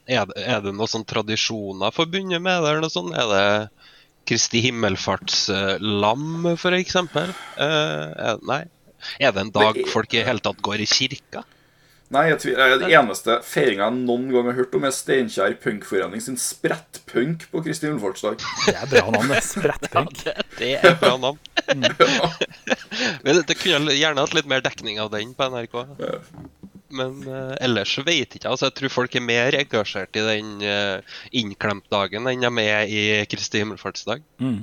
er 0.07 0.29
det, 0.29 0.37
er 0.45 0.63
det 0.65 0.75
noen 0.77 0.91
sånn 0.91 1.09
tradisjoner 1.09 1.95
forbundet 1.97 2.43
med 2.45 2.61
det? 2.61 2.71
eller 2.71 2.85
noe 2.85 2.93
sånt? 2.93 3.17
Er 3.17 3.33
det 3.33 3.82
Kristi 4.33 4.63
himmelfartslam, 4.65 6.47
f.eks.? 6.57 6.97
Uh, 6.97 8.39
nei. 8.49 8.63
Er 9.21 9.33
det 9.35 9.41
en 9.43 9.51
dag 9.53 9.75
Det 9.77 9.83
er- 9.85 9.91
folk 9.93 10.15
i 10.15 10.23
hele 10.25 10.41
tatt 10.41 10.63
går 10.65 10.81
i 10.81 10.87
kirka? 10.89 11.43
Nei, 12.13 12.27
jeg 12.29 12.39
tviler. 12.43 12.75
Det 12.77 12.91
eneste 12.93 13.39
feiringa 13.41 13.87
jeg 13.87 13.95
noen 14.05 14.27
gang 14.33 14.49
har 14.51 14.57
hørt 14.59 14.75
om, 14.77 14.85
er 14.85 14.93
Steinkjer 14.93 15.55
punkforening 15.63 16.21
sin 16.21 16.37
sprettpunk 16.37 17.47
på 17.49 17.63
Kristi 17.65 17.89
himmelfartsdag. 17.89 18.37
Det 18.67 18.75
er 18.77 18.91
bra 18.91 19.07
navn, 19.15 19.29
det. 19.33 19.41
Sprettpunk. 19.47 20.19
Det, 20.27 20.35
det 20.59 20.75
er 20.85 20.99
bra 21.01 21.15
navn. 21.17 21.39
Men 23.25 23.39
det, 23.39 23.47
det 23.49 23.57
kunne 23.63 23.95
gjerne 23.97 24.21
hatt 24.21 24.37
litt 24.37 24.49
mer 24.51 24.61
dekning 24.65 25.01
av 25.01 25.09
den 25.15 25.33
på 25.37 25.49
NRK. 25.55 25.79
Men 26.93 27.23
uh, 27.25 27.55
ellers 27.63 27.93
så 27.95 28.05
jeg 28.05 28.27
ikke. 28.27 28.45
Altså, 28.51 28.69
jeg 28.69 28.77
tror 28.79 28.93
folk 28.93 29.17
er 29.17 29.25
mer 29.25 29.57
engasjert 29.57 30.19
i 30.21 30.25
den 30.27 30.53
uh, 30.61 31.17
innklemtdagen 31.41 32.29
enn 32.29 32.45
de 32.45 32.67
er 32.67 32.93
i 32.93 33.03
Kristi 33.31 33.63
himmelfartsdag. 33.63 34.25
Mm. 34.43 34.61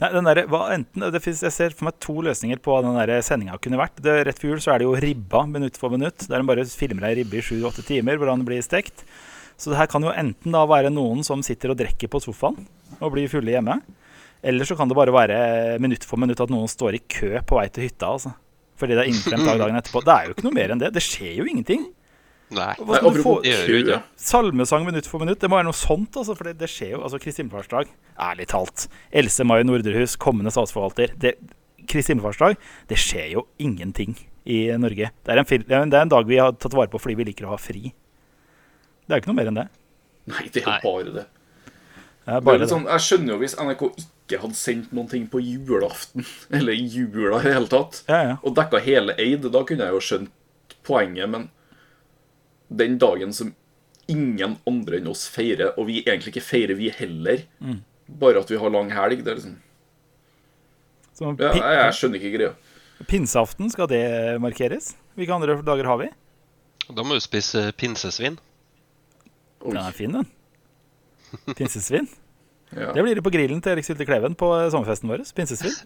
Nei, 0.00 0.10
der, 0.14 0.42
enten, 0.72 1.04
finnes, 1.20 1.42
jeg 1.44 1.52
ser 1.54 1.76
for 1.76 1.88
meg 1.88 1.98
to 2.00 2.14
løsninger 2.24 2.60
på 2.62 2.72
hva 2.72 2.80
den 2.84 3.24
sendinga 3.26 3.58
kunne 3.60 3.80
vært. 3.80 4.00
Det, 4.00 4.14
rett 4.28 4.40
før 4.40 4.54
jul 4.54 4.62
så 4.64 4.72
er 4.72 4.80
det 4.80 4.88
jo 4.88 4.96
ribba 5.04 5.44
minutt 5.50 5.76
for 5.80 5.92
minutt, 5.92 6.28
der 6.30 6.40
de 6.40 6.48
bare 6.48 6.64
filmer 6.70 7.10
ei 7.10 7.18
ribbe 7.20 7.40
i 7.40 7.44
sju-åtte 7.44 7.84
timer 7.86 8.16
hvordan 8.20 8.40
den 8.40 8.48
blir 8.48 8.64
stekt. 8.64 9.04
Så 9.56 9.72
det 9.72 9.80
her 9.80 9.88
kan 9.90 10.04
jo 10.04 10.12
enten 10.12 10.52
da 10.52 10.64
være 10.68 10.92
noen 10.92 11.22
som 11.24 11.44
sitter 11.44 11.72
og 11.72 11.80
drikker 11.80 12.10
på 12.12 12.20
sofaen 12.24 12.66
og 13.00 13.12
blir 13.14 13.30
fulle 13.32 13.54
hjemme. 13.54 13.80
Eller 14.46 14.68
så 14.68 14.76
kan 14.78 14.88
det 14.88 14.96
bare 14.96 15.14
være 15.14 15.38
minutt 15.82 16.04
for 16.06 16.20
minutt 16.20 16.40
at 16.44 16.52
noen 16.52 16.68
står 16.70 16.98
i 16.98 17.04
kø 17.08 17.32
på 17.40 17.56
vei 17.58 17.68
til 17.72 17.88
hytta. 17.88 18.12
altså. 18.12 18.36
Fordi 18.76 18.96
det 18.96 19.04
er 19.06 19.10
innklemt 19.12 19.46
dag 19.48 19.58
dagen 19.62 19.78
etterpå. 19.80 20.02
Det 20.04 20.12
er 20.14 20.26
jo 20.28 20.34
ikke 20.36 20.44
noe 20.46 20.56
mer 20.56 20.74
enn 20.74 20.82
det. 20.82 20.90
Det 20.96 21.02
skjer 21.04 21.38
jo 21.40 21.46
ingenting. 21.48 21.86
Nei. 22.54 22.74
Hva 22.78 23.00
Nei, 23.02 23.10
du 23.16 23.22
få? 23.24 23.32
det. 23.42 23.96
Salmesang 24.22 24.84
minutt 24.86 25.06
for 25.10 25.18
minutt. 25.22 25.40
Det 25.42 25.48
må 25.50 25.56
være 25.58 25.66
noe 25.70 25.74
sånt, 25.76 26.14
altså. 26.20 26.36
For 26.38 26.46
det, 26.50 26.58
det 26.60 26.68
skjer 26.70 26.92
jo. 26.94 27.00
Altså, 27.02 27.18
Kristin 27.22 27.46
himmelfartsdag, 27.48 27.88
ærlig 28.28 28.46
talt. 28.52 28.84
Else 29.10 29.46
Mai 29.48 29.62
Nordrehus, 29.66 30.14
kommende 30.20 30.52
statsforvalter. 30.54 31.16
Det, 31.18 31.34
Kristin 31.88 32.16
himmelfartsdag, 32.18 32.56
det 32.92 32.98
skjer 33.02 33.32
jo 33.34 33.46
ingenting 33.58 34.14
i 34.46 34.60
Norge. 34.78 35.10
Det 35.26 35.32
er, 35.34 35.40
en, 35.42 35.48
fil- 35.48 35.64
det 35.66 35.74
er 35.74 35.82
en- 36.04 36.12
dag 36.12 36.26
vi 36.28 36.38
har 36.38 36.52
tatt 36.54 36.76
vare 36.76 36.92
på 36.92 37.00
fordi 37.02 37.16
vi 37.18 37.24
liker 37.32 37.48
å 37.48 37.54
ha 37.56 37.58
fri. 37.58 37.90
Det 39.06 39.10
er 39.14 39.18
jo 39.18 39.24
ikke 39.24 39.32
noe 39.32 39.40
mer 39.40 39.50
enn 39.50 39.58
det. 39.58 39.66
Nei, 40.30 40.44
det 40.54 40.62
er 40.66 40.78
jo 40.82 40.90
bare 40.92 41.16
det. 41.16 41.26
Det 41.26 42.30
er 42.30 42.30
det 42.30 42.36
er 42.36 42.46
bare 42.46 42.58
det. 42.62 42.68
sånn, 42.70 42.86
jeg 42.90 43.02
skjønner 43.06 43.34
jo 43.34 43.40
hvis 43.42 43.56
NRK 43.58 43.82
ikke 43.90 44.12
hadde 44.42 44.54
sendt 44.58 44.90
noen 44.92 45.06
ting 45.08 45.28
på 45.30 45.38
julaften, 45.38 46.24
eller 46.56 46.72
jula 46.74 47.38
i 47.38 47.44
det 47.46 47.52
hele 47.54 47.68
tatt, 47.70 48.02
Ja, 48.10 48.18
ja. 48.32 48.36
og 48.42 48.56
dekka 48.58 48.80
hele 48.82 49.14
Eid, 49.22 49.46
da 49.54 49.62
kunne 49.62 49.86
jeg 49.86 49.94
jo 49.94 50.00
skjønt 50.02 50.32
poenget, 50.86 51.28
men 51.30 51.48
den 52.68 52.98
dagen 52.98 53.32
som 53.32 53.54
ingen 54.10 54.56
andre 54.66 54.98
enn 54.98 55.06
oss 55.10 55.28
feirer, 55.30 55.72
og 55.78 55.86
vi 55.86 56.00
egentlig 56.02 56.32
ikke 56.34 56.42
feirer, 56.48 56.74
vi 56.78 56.90
heller, 56.90 57.44
Mm. 57.62 57.80
bare 58.08 58.38
at 58.42 58.50
vi 58.50 58.56
har 58.58 58.70
lang 58.70 58.90
helg, 58.90 59.22
det 59.24 59.30
er 59.32 59.38
liksom 59.38 59.56
Så, 61.16 61.30
ja, 61.40 61.52
jeg, 61.54 61.76
jeg 61.78 61.92
skjønner 61.96 62.18
ikke 62.20 62.32
greia. 62.38 62.52
Pinseaften, 63.08 63.70
skal 63.70 63.86
det 63.88 64.02
markeres? 64.42 64.90
Hvilke 65.16 65.32
andre 65.32 65.54
dager 65.64 65.84
har 65.88 65.96
vi? 66.02 66.10
Da 66.90 67.02
må 67.02 67.14
du 67.16 67.20
spise 67.24 67.72
pinsesvin. 67.76 68.36
Den 69.64 69.76
er 69.80 69.92
fin, 69.96 70.12
den. 70.12 70.28
Pinsesvin. 71.56 72.06
Ja. 72.74 72.90
Det 72.92 73.04
blir 73.04 73.14
det 73.14 73.22
på 73.24 73.30
grillen 73.30 73.60
til 73.62 73.76
Erik 73.76 73.86
Sylte 73.86 74.06
Kleven 74.08 74.34
på 74.38 74.48
eh, 74.56 74.66
sommerfesten 74.72 75.10
vår. 75.10 75.22
Pinsesvin. 75.36 75.76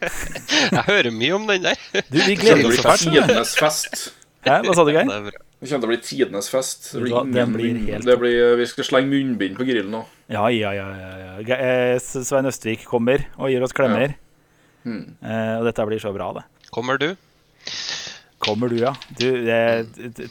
Jeg 0.74 0.84
hører 0.90 1.10
mye 1.14 1.38
om 1.38 1.48
den 1.48 1.64
der. 1.64 1.80
Du, 2.10 2.20
vi 2.20 2.36
gleder 2.38 2.68
oss 2.68 2.82
fælt. 2.84 3.06
du. 3.08 3.16
tidenes 3.16 3.56
fest. 3.58 4.04
Hæ, 4.44 4.60
Hva 4.66 4.76
sa 4.76 4.84
du, 4.84 4.92
Geir? 4.92 5.08
Det 5.64 5.70
er 5.70 5.78
kommer 5.78 5.80
til 5.80 5.88
å 5.88 5.92
bli 5.94 6.00
tidenes 6.04 6.48
fest. 6.52 6.90
Det 6.92 7.00
blir 7.00 7.14
du 7.14 7.30
ingen 7.30 7.52
blir 7.54 7.76
helt 7.86 8.04
det 8.04 8.16
blir, 8.20 8.56
Vi 8.60 8.66
skal 8.68 8.84
slenge 8.84 9.08
munnbind 9.08 9.56
på 9.56 9.64
grillen 9.64 9.94
nå. 9.96 10.02
Ja, 10.28 10.42
ja, 10.52 10.74
ja. 10.76 10.88
ja, 10.92 11.12
ja. 11.40 11.56
Eh, 11.56 11.94
Svein 12.04 12.50
Østvik 12.50 12.84
kommer 12.84 13.24
og 13.38 13.48
gir 13.48 13.64
oss 13.64 13.72
klemmer. 13.72 14.12
Hmm. 14.84 15.14
Eh, 15.24 15.54
og 15.56 15.64
dette 15.64 15.86
blir 15.88 16.02
så 16.02 16.12
bra, 16.12 16.34
det. 16.36 16.44
Kommer 16.74 17.00
du? 17.00 17.14
Kommer 18.44 18.68
du, 18.68 18.76
ja. 18.82 18.92
Du, 19.16 19.24
eh, 19.48 19.86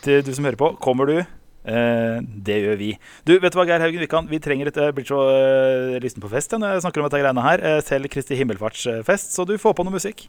til 0.05 0.21
du 0.21 0.29
som 0.35 0.45
hører 0.45 0.59
på, 0.59 0.75
kommer 0.83 1.09
du? 1.09 1.17
Eh, 1.63 2.17
det 2.47 2.57
gjør 2.59 2.79
vi. 2.79 2.89
Du, 3.23 3.37
vet 3.39 3.53
du 3.53 3.57
hva, 3.59 3.67
Geir 3.69 3.83
Haugen 3.83 4.03
Wikan, 4.03 4.27
vi 4.27 4.41
trenger 4.43 4.67
et 4.67 4.79
Jeg 4.83 4.95
blir 4.97 5.07
så 5.07 5.21
eh, 5.31 5.99
lysten 6.03 6.23
på 6.23 6.31
fest 6.31 6.51
når 6.57 6.75
jeg 6.75 6.83
snakker 6.83 7.03
om 7.03 7.07
dette 7.07 7.21
greiene 7.23 7.45
her. 7.45 7.63
Eh, 7.63 7.79
selv 7.85 8.11
Kristi 8.11 8.39
himmelfartsfest, 8.39 9.31
så 9.35 9.47
du 9.47 9.55
får 9.61 9.77
på 9.77 9.87
noe 9.87 9.95
musikk. 9.95 10.27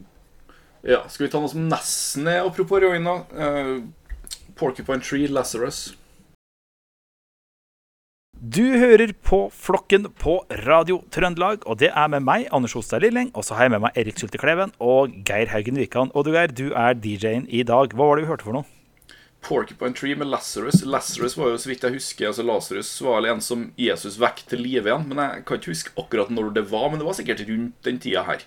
Ja, 0.85 1.03
Skal 1.09 1.27
vi 1.27 1.33
ta 1.33 1.41
noe 1.41 1.51
som 1.51 1.67
nesten 1.67 2.29
er 2.29 2.45
apropos 2.45 2.83
Røyna? 2.83 3.23
Uh, 3.33 3.87
Porcupine 4.55 5.01
Tree, 5.01 5.31
Lazarus. 5.33 5.95
Du 8.45 8.61
hører 8.77 9.15
på 9.25 9.47
Flokken 9.49 10.11
på 10.21 10.35
Radio 10.67 10.99
Trøndelag, 11.11 11.65
og 11.65 11.79
det 11.81 11.89
er 11.89 12.11
med 12.13 12.27
meg, 12.27 12.45
Anders 12.53 12.75
Hostad 12.77 13.01
Lilling. 13.01 13.31
Og 13.33 13.47
så 13.49 13.57
har 13.57 13.65
jeg 13.65 13.73
med 13.73 13.87
meg 13.87 13.97
Erik 13.97 14.21
Sulte 14.21 14.39
Kleven 14.39 14.75
og 14.79 15.17
Geir 15.25 15.49
Haugen 15.55 15.81
Wikan. 15.81 16.13
Og 16.13 16.29
du, 16.29 16.35
Geir, 16.37 16.53
du 16.53 16.67
er 16.77 16.93
DJ-en 16.93 17.49
i 17.49 17.65
dag. 17.65 17.97
Hva 17.97 18.11
var 18.11 18.21
det 18.21 18.27
vi 18.27 18.33
hørte 18.35 18.45
for 18.45 18.61
noe? 18.61 18.69
Porcupine 19.45 19.95
Tree 19.97 20.17
med 20.17 20.31
Lazarus. 20.33 20.83
Lazarus 20.89 21.37
var 21.37 21.53
jo, 21.53 21.61
så 21.61 21.71
vidt 21.71 21.85
jeg 21.85 21.97
husker, 21.99 22.29
altså 22.31 22.45
Lazarus 22.47 22.91
var 23.05 23.21
vel 23.21 23.31
en 23.35 23.43
som 23.45 23.67
Jesus 23.81 24.19
vekk 24.21 24.45
til 24.51 24.63
live 24.65 24.89
igjen. 24.91 25.09
Men 25.11 25.21
jeg 25.25 25.47
kan 25.49 25.61
ikke 25.61 25.75
huske 25.75 25.97
akkurat 26.01 26.33
når 26.33 26.55
det 26.57 26.69
var, 26.73 26.89
men 26.91 27.03
det 27.03 27.09
var 27.09 27.19
sikkert 27.19 27.45
rundt 27.49 27.77
den 27.89 28.01
tida 28.03 28.25
her. 28.29 28.45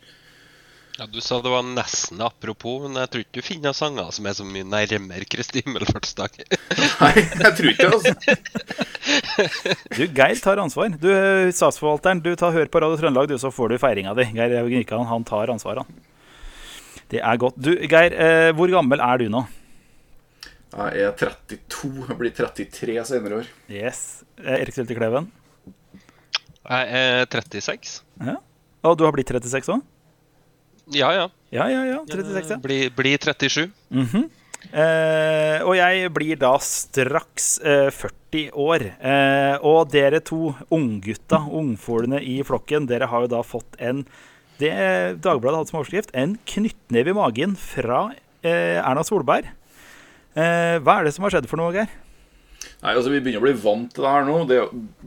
Ja, 0.98 1.06
Du 1.06 1.20
sa 1.22 1.38
det 1.46 1.52
var 1.54 1.62
nesten 1.62 2.22
apropos, 2.26 2.80
men 2.82 2.98
jeg 2.98 3.10
tror 3.14 3.22
ikke 3.22 3.38
du 3.38 3.46
finner 3.46 3.76
sanger 3.78 4.10
som 4.16 4.26
er 4.26 4.34
så 4.34 4.46
mye 4.48 4.66
nærmere 4.66 5.28
Kristi 5.30 5.62
himmelfartsdag. 5.62 6.40
Nei, 7.04 7.12
jeg 7.22 7.52
tror 7.60 7.70
ikke 7.70 7.86
det, 7.86 7.94
altså. 7.94 8.14
Du, 9.98 10.02
Geir 10.18 10.42
tar 10.42 10.58
ansvar. 10.64 10.90
Du, 10.98 11.08
eh, 11.14 11.52
Statsforvalteren, 11.54 12.24
du 12.26 12.32
tar 12.40 12.56
hør 12.56 12.66
på 12.74 12.82
Radio 12.82 12.98
Trøndelag, 12.98 13.30
du, 13.30 13.38
så 13.38 13.54
får 13.54 13.76
du 13.76 13.78
feiringa 13.82 14.16
di. 14.18 14.26
Geir 14.34 14.58
Haugen 14.58 14.82
Wikan, 14.82 15.06
han 15.10 15.28
tar 15.28 15.54
ansvaret, 15.54 15.86
han. 15.86 16.02
Det 17.14 17.22
er 17.22 17.40
godt. 17.46 17.62
Du, 17.62 17.72
Geir, 17.86 18.18
eh, 18.18 18.50
hvor 18.58 18.74
gammel 18.74 19.06
er 19.06 19.22
du 19.22 19.30
nå? 19.32 19.46
Jeg 20.78 21.08
er 21.08 21.14
32. 21.18 22.06
Jeg 22.06 22.18
blir 22.20 22.34
33 22.38 23.04
senere 23.10 23.40
år. 23.42 23.48
Yes. 23.72 24.24
Eh, 24.38 24.60
Erik 24.62 24.76
Sylte 24.76 24.98
Kleven. 24.98 25.32
Jeg 26.68 26.90
er 27.00 27.26
36. 27.34 28.02
Ja. 28.22 28.36
Og 28.86 28.98
du 29.00 29.06
har 29.08 29.16
blitt 29.16 29.32
36 29.34 29.74
òg? 29.74 29.82
Ja, 30.94 31.10
ja. 31.16 31.26
Ja, 31.52 31.66
ja, 31.72 31.82
ja. 31.88 32.02
36, 32.06 32.54
ja. 32.54 32.60
Bli, 32.62 32.78
bli 32.94 33.16
37. 33.18 33.72
Eh, 34.68 35.60
og 35.64 35.74
jeg 35.78 36.12
blir 36.14 36.40
da 36.42 36.54
straks 36.62 37.58
eh, 37.66 37.90
40 37.94 38.54
år. 38.54 38.86
Eh, 39.02 39.58
og 39.66 39.90
dere 39.94 40.22
to 40.22 40.54
unggutta, 40.74 41.42
ungfolene 41.58 42.22
i 42.22 42.40
flokken, 42.46 42.88
dere 42.90 43.10
har 43.10 43.26
jo 43.26 43.34
da 43.38 43.44
fått 43.46 43.80
en 43.80 44.06
Det 44.58 44.72
Dagbladet 45.22 45.60
hadde 45.60 45.70
som 45.70 45.78
overskrift 45.78 46.10
'En 46.18 46.32
knyttneve 46.50 47.12
i 47.12 47.14
magen' 47.14 47.54
fra 47.54 48.08
eh, 48.42 48.82
Erna 48.82 49.04
Solberg. 49.06 49.46
Eh, 50.38 50.78
hva 50.86 51.00
er 51.00 51.08
det 51.08 51.16
som 51.16 51.26
har 51.26 51.34
skjedd 51.34 51.48
for 51.50 51.58
noe, 51.58 51.74
Geir? 51.74 51.90
Nei, 52.84 52.94
altså 52.94 53.10
Vi 53.10 53.22
begynner 53.24 53.42
å 53.42 53.48
bli 53.48 53.56
vant 53.58 53.90
til 53.94 54.06
det 54.06 54.12
her 54.14 54.28
nå. 54.28 54.36
Det 54.50 54.60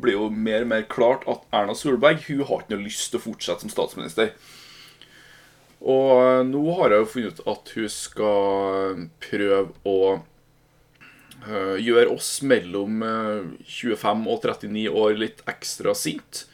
blir 0.03 0.17
jo 0.17 0.31
mer 0.31 0.65
og 0.65 0.73
mer 0.73 0.89
klart 0.91 1.27
at 1.31 1.45
Erna 1.55 1.77
Solberg 1.79 2.25
hun 2.27 2.43
har 2.49 2.65
ikke 2.65 2.75
noe 2.75 2.89
lyst 2.89 3.13
til 3.13 3.21
å 3.21 3.27
fortsette 3.29 3.65
som 3.65 3.73
statsminister. 3.73 4.35
Og 5.81 6.11
eh, 6.19 6.43
nå 6.49 6.65
har 6.81 6.93
jeg 6.93 7.05
jo 7.05 7.13
funnet 7.15 7.39
ut 7.39 7.47
at 7.55 7.73
hun 7.77 7.95
skal 7.95 9.07
prøve 9.23 9.71
å 9.89 9.99
eh, 11.47 11.77
gjøre 11.81 12.11
oss 12.17 12.35
mellom 12.45 13.01
eh, 13.07 13.49
25 13.71 14.27
og 14.27 14.45
39 14.45 14.87
år 14.91 15.19
litt 15.23 15.45
ekstra 15.51 15.95
sint. 15.97 16.45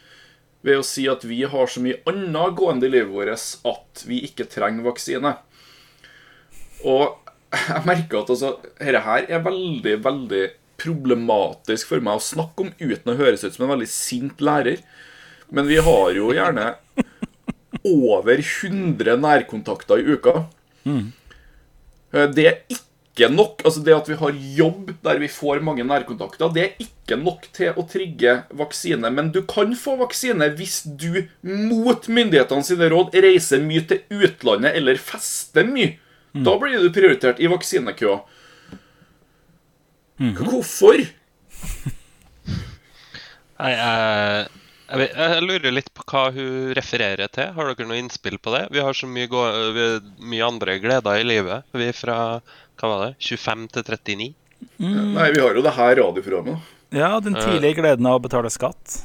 Ved 0.67 0.83
å 0.83 0.87
si 0.87 1.07
at 1.09 1.25
vi 1.27 1.41
har 1.49 1.71
så 1.71 1.81
mye 1.83 2.03
annet 2.11 2.57
gående 2.59 2.89
i 2.89 2.93
livet 2.93 3.15
vårt 3.15 3.33
at 3.73 4.07
vi 4.07 4.21
ikke 4.29 4.49
trenger 4.51 4.87
vaksine. 4.87 5.37
Og 6.87 7.26
jeg 7.57 7.83
merker 7.88 8.23
at 8.23 8.33
altså, 8.35 8.55
dette 8.79 9.03
her 9.07 9.27
er 9.29 9.45
veldig, 9.45 9.99
veldig 10.05 10.45
problematisk 10.81 11.92
for 11.92 12.05
meg 12.05 12.19
å 12.19 12.25
snakke 12.25 12.66
om 12.66 12.73
uten 12.79 13.12
å 13.12 13.19
høres 13.19 13.45
ut 13.47 13.55
som 13.55 13.66
en 13.66 13.75
veldig 13.77 13.90
sint 13.90 14.42
lærer. 14.45 14.83
Men 15.49 15.69
vi 15.71 15.79
har 15.83 16.11
jo 16.16 16.33
gjerne 16.35 16.73
over 17.87 18.42
100 18.42 19.16
nærkontakter 19.23 20.03
i 20.03 20.16
uka. 20.16 20.42
Mm. 20.87 21.12
Det 22.35 22.47
er 22.47 22.59
ikke 22.69 23.31
nok. 23.33 23.62
Altså 23.64 23.83
Det 23.85 23.95
at 23.97 24.09
vi 24.11 24.19
har 24.21 24.40
jobb 24.59 24.90
der 25.05 25.21
vi 25.23 25.29
får 25.33 25.62
mange 25.64 25.87
nærkontakter, 25.87 26.51
det 26.53 26.64
er 26.64 26.83
ikke 26.83 27.19
nok 27.21 27.47
til 27.57 27.77
å 27.79 27.87
trigge 27.88 28.40
vaksine. 28.57 29.11
Men 29.12 29.31
du 29.35 29.42
kan 29.49 29.73
få 29.79 29.97
vaksine 30.03 30.51
hvis 30.59 30.83
du 30.85 31.23
mot 31.42 32.09
myndighetene 32.09 32.66
sine 32.66 32.90
råd 32.92 33.16
reiser 33.25 33.62
mye 33.64 33.87
til 33.88 34.03
utlandet 34.11 34.77
eller 34.77 35.01
fester 35.01 35.69
mye. 35.69 35.95
Da 36.44 36.57
blir 36.61 36.83
du 36.83 36.90
prioritert 36.92 37.38
i 37.40 37.46
vaksinekøa. 37.49 38.18
Hvorfor? 40.37 41.01
Nei, 43.57 43.70
jeg, 43.72 44.49
jeg, 44.90 45.09
jeg 45.16 45.44
lurer 45.46 45.72
litt 45.72 45.88
på 45.96 46.05
hva 46.11 46.27
hun 46.35 46.72
refererer 46.77 47.31
til. 47.33 47.53
Har 47.57 47.70
dere 47.72 47.88
noe 47.88 48.01
innspill 48.01 48.37
på 48.42 48.53
det? 48.53 48.66
Vi 48.75 48.83
har 48.85 48.96
så 48.96 49.09
mye, 49.09 49.29
gå, 49.33 49.42
vi, 49.77 49.87
mye 50.33 50.44
andre 50.49 50.77
gleder 50.83 51.20
i 51.22 51.27
livet. 51.27 51.64
Vi 51.72 51.88
er 51.88 51.96
fra 51.96 52.18
hva 52.77 52.90
var 52.92 53.05
det, 53.07 53.12
25 53.25 53.66
til 53.72 53.87
39. 53.88 54.29
Nei, 54.85 55.29
vi 55.33 55.40
har 55.40 55.57
jo 55.57 55.64
det 55.64 55.72
her 55.77 55.96
radioprogrammet. 56.03 56.72
Ja, 56.96 57.14
den 57.20 57.35
tidlige 57.37 57.81
gleden 57.81 58.07
av 58.09 58.18
å 58.20 58.25
betale 58.25 58.51
skatt. 58.53 59.01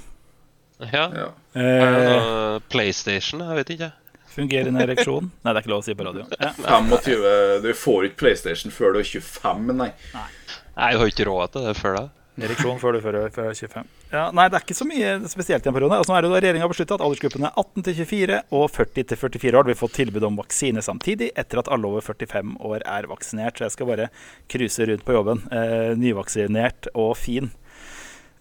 Ja. 0.81 1.07
Ja. 1.15 1.29
Er 1.55 1.91
det 1.95 2.03
Eh, 2.03 2.11
noe 2.11 2.61
PlayStation? 2.71 3.41
Jeg 3.45 3.57
vet 3.61 3.71
ikke. 3.75 3.89
Fungerende 4.35 4.81
ereksjon. 4.87 5.31
Nei, 5.43 5.51
det 5.53 5.57
er 5.59 5.61
ikke 5.65 5.73
lov 5.75 5.83
å 5.83 5.85
si 5.89 5.93
på 5.99 6.07
radio. 6.07 6.25
Ja. 6.39 6.53
25 6.63 7.61
Du 7.63 7.71
får 7.77 8.09
ikke 8.09 8.19
PlayStation 8.23 8.71
før 8.73 8.93
du 8.95 8.99
er 9.03 9.07
25, 9.11 9.71
nei. 9.77 9.91
Nei, 10.15 10.91
du 10.95 10.99
har 11.03 11.07
ikke 11.11 11.27
råd 11.29 11.51
til 11.57 11.67
det 11.69 11.77
før 11.79 11.97
da. 11.99 12.07
Ereksjon 12.41 12.79
før 12.79 12.95
du 12.95 12.97
er 12.97 13.03
før 13.29 13.51
25. 13.53 13.83
Ja, 14.11 14.21
nei, 14.33 14.45
det 14.49 14.55
er 14.57 14.63
ikke 14.63 14.75
så 14.77 14.85
mye 14.87 15.09
spesielt 15.29 15.65
i 15.65 15.69
en 15.69 15.75
periode. 15.75 15.97
Altså, 15.99 16.13
nå 16.13 16.17
er 16.17 16.23
det 16.25 16.29
da 16.31 16.39
Regjeringa 16.39 16.63
har 16.65 16.71
beslutta 16.71 16.95
at 16.97 17.03
aldersgruppene 17.05 17.51
18 17.59 17.83
til 17.85 17.97
24 17.99 18.37
og 18.57 18.63
40 18.71 19.05
til 19.11 19.19
44 19.19 19.59
år 19.59 19.67
vil 19.69 19.77
få 19.77 19.89
tilbud 19.93 20.25
om 20.29 20.39
vaksine 20.39 20.81
samtidig, 20.81 21.27
etter 21.37 21.59
at 21.61 21.69
alle 21.75 21.91
over 21.91 22.01
45 22.07 22.55
år 22.71 22.85
er 22.87 23.07
vaksinert. 23.11 23.59
Så 23.59 23.67
jeg 23.67 23.75
skal 23.75 23.89
bare 23.91 24.07
cruise 24.49 24.87
rundt 24.89 25.05
på 25.05 25.15
jobben. 25.19 25.43
Eh, 25.51 25.91
nyvaksinert 26.01 26.87
og 26.95 27.13
fin. 27.19 27.51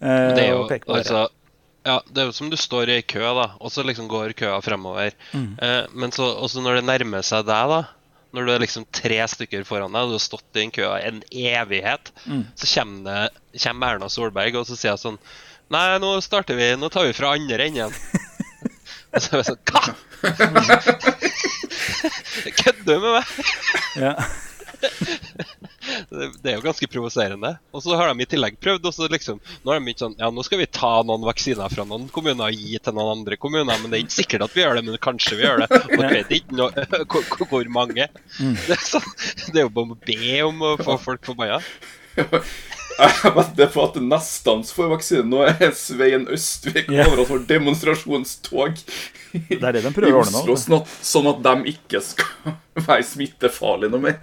Eh, 0.01 0.33
Det 0.39 0.47
er 0.47 0.51
jo 0.55 0.63
og 0.63 0.69
peke 0.71 0.87
på 0.87 0.95
det. 0.97 1.03
altså 1.05 1.27
ja, 1.87 1.95
det 2.07 2.21
er 2.21 2.27
jo 2.29 2.35
som 2.37 2.49
du 2.51 2.57
står 2.59 2.89
i 2.91 2.95
ei 2.99 3.05
kø, 3.07 3.21
da, 3.37 3.47
og 3.59 3.71
så 3.73 3.83
liksom 3.85 4.07
går 4.11 4.33
køa 4.37 4.59
fremover. 4.61 5.11
Mm. 5.33 5.47
Eh, 5.61 5.83
men 5.97 6.11
så 6.15 6.27
også 6.45 6.61
når 6.61 6.79
det 6.79 6.85
nærmer 6.89 7.21
seg 7.25 7.45
deg, 7.47 7.71
da, 7.73 7.81
når 8.31 8.45
du 8.47 8.51
er 8.53 8.61
liksom 8.63 8.85
tre 8.95 9.17
stykker 9.27 9.63
foran 9.67 9.91
deg, 9.91 10.01
og 10.05 10.13
du 10.13 10.17
har 10.19 10.23
stått 10.23 10.45
i 10.55 10.59
den 10.61 10.71
køa 10.75 10.99
en 11.07 11.23
evighet, 11.31 12.11
Mm. 12.25 12.43
så 12.55 12.67
kommer, 12.75 13.01
det, 13.07 13.61
kommer 13.63 13.95
Erna 13.95 14.09
Solberg 14.13 14.55
og 14.61 14.67
så 14.69 14.75
sier 14.77 14.91
jeg 14.93 15.01
sånn 15.03 15.17
Nei, 15.71 15.97
nå 16.03 16.17
starter 16.21 16.55
vi, 16.59 16.65
nå 16.75 16.89
tar 16.91 17.05
vi 17.07 17.13
fra 17.15 17.29
andre 17.35 17.65
enden. 17.69 17.93
og 19.15 19.21
så 19.23 19.29
er 19.31 19.39
jeg 19.39 19.47
sånn 19.49 19.63
Hva?! 19.71 19.81
Kødder 22.61 22.85
du 22.85 22.99
med 22.99 23.11
meg? 23.15 23.25
Ja. 23.95 24.13
Det, 26.11 26.51
er 26.51 26.55
jo 26.57 26.63
ganske 26.65 26.87
provoserende. 26.91 27.53
Og 27.75 27.83
så 27.85 27.95
har 27.99 28.11
de 28.13 28.23
i 28.25 28.29
tillegg 28.29 28.57
prøvd 28.63 28.85
også 28.91 29.07
liksom 29.11 29.39
Nå 29.63 29.71
har 29.73 29.79
de 29.81 29.91
ikke 29.93 30.03
sånn 30.05 30.15
Ja, 30.19 30.29
nå 30.33 30.43
skal 30.47 30.61
vi 30.61 30.67
ta 30.71 30.91
noen 31.07 31.25
vaksiner 31.27 31.71
fra 31.73 31.85
noen 31.87 32.07
kommuner 32.13 32.47
og 32.49 32.57
gi 32.57 32.77
til 32.79 32.95
noen 32.97 33.13
andre 33.19 33.37
kommuner, 33.41 33.77
men 33.81 33.91
det 33.91 33.99
er 33.99 34.05
ikke 34.05 34.17
sikkert 34.19 34.45
at 34.47 34.55
vi 34.57 34.63
gjør 34.65 34.79
det, 34.79 34.85
men 34.89 34.99
kanskje 35.03 35.39
vi 35.39 35.45
gjør 35.47 35.63
det. 35.65 35.69
Og 35.81 35.95
det 36.03 36.11
vet 36.15 36.35
ikke 36.39 36.59
noe, 36.59 36.85
hvor, 37.11 37.25
hvor- 37.35 37.49
hvor 37.51 37.71
mange. 37.81 38.07
Det, 38.67 38.75
er 38.77 38.85
sånn, 38.85 39.09
det 39.53 39.61
er 39.61 39.65
jo 39.67 39.73
bare 39.75 39.95
å 39.95 39.99
be 40.07 40.35
om 40.47 40.61
å 40.65 40.75
få 40.79 40.95
folk 41.01 41.25
forbanna. 41.27 41.59
Vedder 43.35 43.69
på 43.73 43.85
at 43.87 43.97
nesten 44.03 44.63
får 44.67 44.91
vaksine 44.91 45.25
nå 45.27 45.41
er 45.47 45.71
Svein 45.77 46.27
Østvik 46.31 46.91
yeah. 46.91 47.07
over 47.07 47.23
oss 47.23 47.31
for 47.31 47.45
demonstrasjonstog 47.49 48.77
Det 49.31 49.57
er 49.57 49.77
det 49.77 49.81
de 49.81 49.89
i 49.89 49.95
prøver 49.95 50.19
ordne 50.19 50.43
Oslo, 50.43 50.57
sånn 50.59 50.77
at, 50.81 50.93
sånn 51.13 51.31
at 51.31 51.41
de 51.47 51.73
ikke 51.73 52.03
skal 52.03 52.55
være 52.87 53.05
smittefarlige 53.07 53.93
noe 53.93 54.03
mer. 54.03 54.21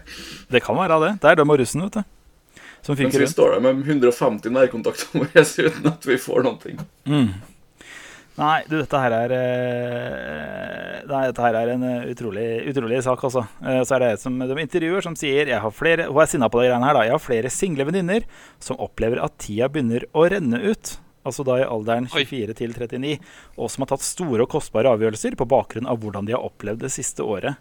Det 0.52 0.62
kan 0.64 0.78
være 0.78 1.00
det. 1.04 1.12
Det 1.22 1.30
er 1.32 1.40
dem 1.40 1.52
og 1.54 1.60
russen, 1.60 1.84
vet 1.86 1.98
du. 2.00 2.14
Som 2.86 2.96
Mens 2.96 3.14
vi 3.14 3.24
rundt. 3.24 3.34
står 3.34 3.54
der 3.56 3.62
med 3.64 3.80
150 3.84 4.54
nærkontakter 4.54 5.18
våre 5.18 5.44
uten 5.44 5.88
at 5.90 6.06
vi 6.08 6.18
får 6.20 6.44
noen 6.46 6.60
ting. 6.62 6.78
Nei, 8.38 8.60
du, 8.70 8.76
dette 8.78 8.98
her 9.02 9.14
er 9.16 9.32
eh, 9.34 10.98
Nei, 11.08 11.22
dette 11.26 11.42
her 11.42 11.56
er 11.58 11.72
en 11.72 11.82
eh, 11.88 12.04
utrolig, 12.12 12.44
utrolig 12.70 13.00
sak, 13.02 13.24
altså. 13.26 13.42
Eh, 13.64 13.80
Så 13.82 13.96
er 13.96 14.04
det 14.04 14.10
som 14.22 14.36
de 14.38 14.58
intervjuer 14.62 15.02
som 15.04 15.16
sier 15.18 15.50
jeg 15.50 15.58
har 15.64 15.74
flere, 15.74 16.06
Hun 16.12 16.22
er 16.22 16.30
sinna 16.30 16.48
på 16.52 16.60
de 16.62 16.68
greiene 16.68 16.86
her, 16.86 16.94
da. 17.00 17.02
Jeg 17.08 17.16
har 17.16 17.24
flere 17.24 17.50
single 17.50 17.88
venninner 17.88 18.26
som 18.62 18.78
opplever 18.84 19.18
at 19.24 19.34
tida 19.42 19.66
begynner 19.72 20.06
å 20.14 20.28
renne 20.30 20.60
ut. 20.68 20.94
Altså 21.26 21.44
da 21.44 21.58
i 21.60 21.66
alderen 21.66 22.06
24 22.08 22.54
til 22.56 22.72
39. 22.78 23.16
Og 23.58 23.72
som 23.74 23.84
har 23.84 23.90
tatt 23.96 24.06
store 24.06 24.46
og 24.46 24.52
kostbare 24.54 24.94
avgjørelser 24.94 25.34
på 25.36 25.48
bakgrunn 25.50 25.90
av 25.90 25.98
hvordan 26.00 26.28
de 26.28 26.36
har 26.36 26.46
opplevd 26.46 26.86
det 26.86 26.92
siste 26.94 27.26
året. 27.26 27.58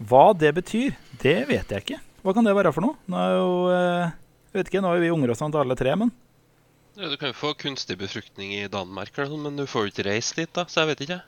Hva 0.00 0.30
det 0.36 0.52
betyr, 0.60 0.92
det 1.24 1.38
vet 1.48 1.72
jeg 1.72 1.86
ikke. 1.86 1.98
Hva 2.20 2.36
kan 2.36 2.44
det 2.46 2.52
være 2.56 2.70
for 2.76 2.84
noe? 2.84 2.98
Nå 3.08 3.16
er 3.20 3.32
jo 3.38 3.48
Jeg 3.72 4.58
vet 4.60 4.70
ikke, 4.70 4.82
nå 4.84 4.92
er 4.92 5.02
vi 5.02 5.10
unger 5.12 5.32
og 5.32 5.40
sånt 5.40 5.56
alle 5.56 5.76
tre, 5.78 5.96
men 5.96 6.12
Du 7.00 7.16
kan 7.16 7.30
jo 7.30 7.36
få 7.38 7.54
kunstig 7.56 7.96
befruktning 8.00 8.52
i 8.58 8.66
Danmark, 8.68 9.14
sånn, 9.16 9.40
men 9.42 9.56
du 9.56 9.64
får 9.70 9.86
jo 9.86 9.92
ikke 9.94 10.04
reist 10.10 10.36
dit, 10.36 10.50
da, 10.56 10.66
så 10.68 10.82
jeg 10.84 10.90
vet 10.92 11.04
ikke. 11.06 11.20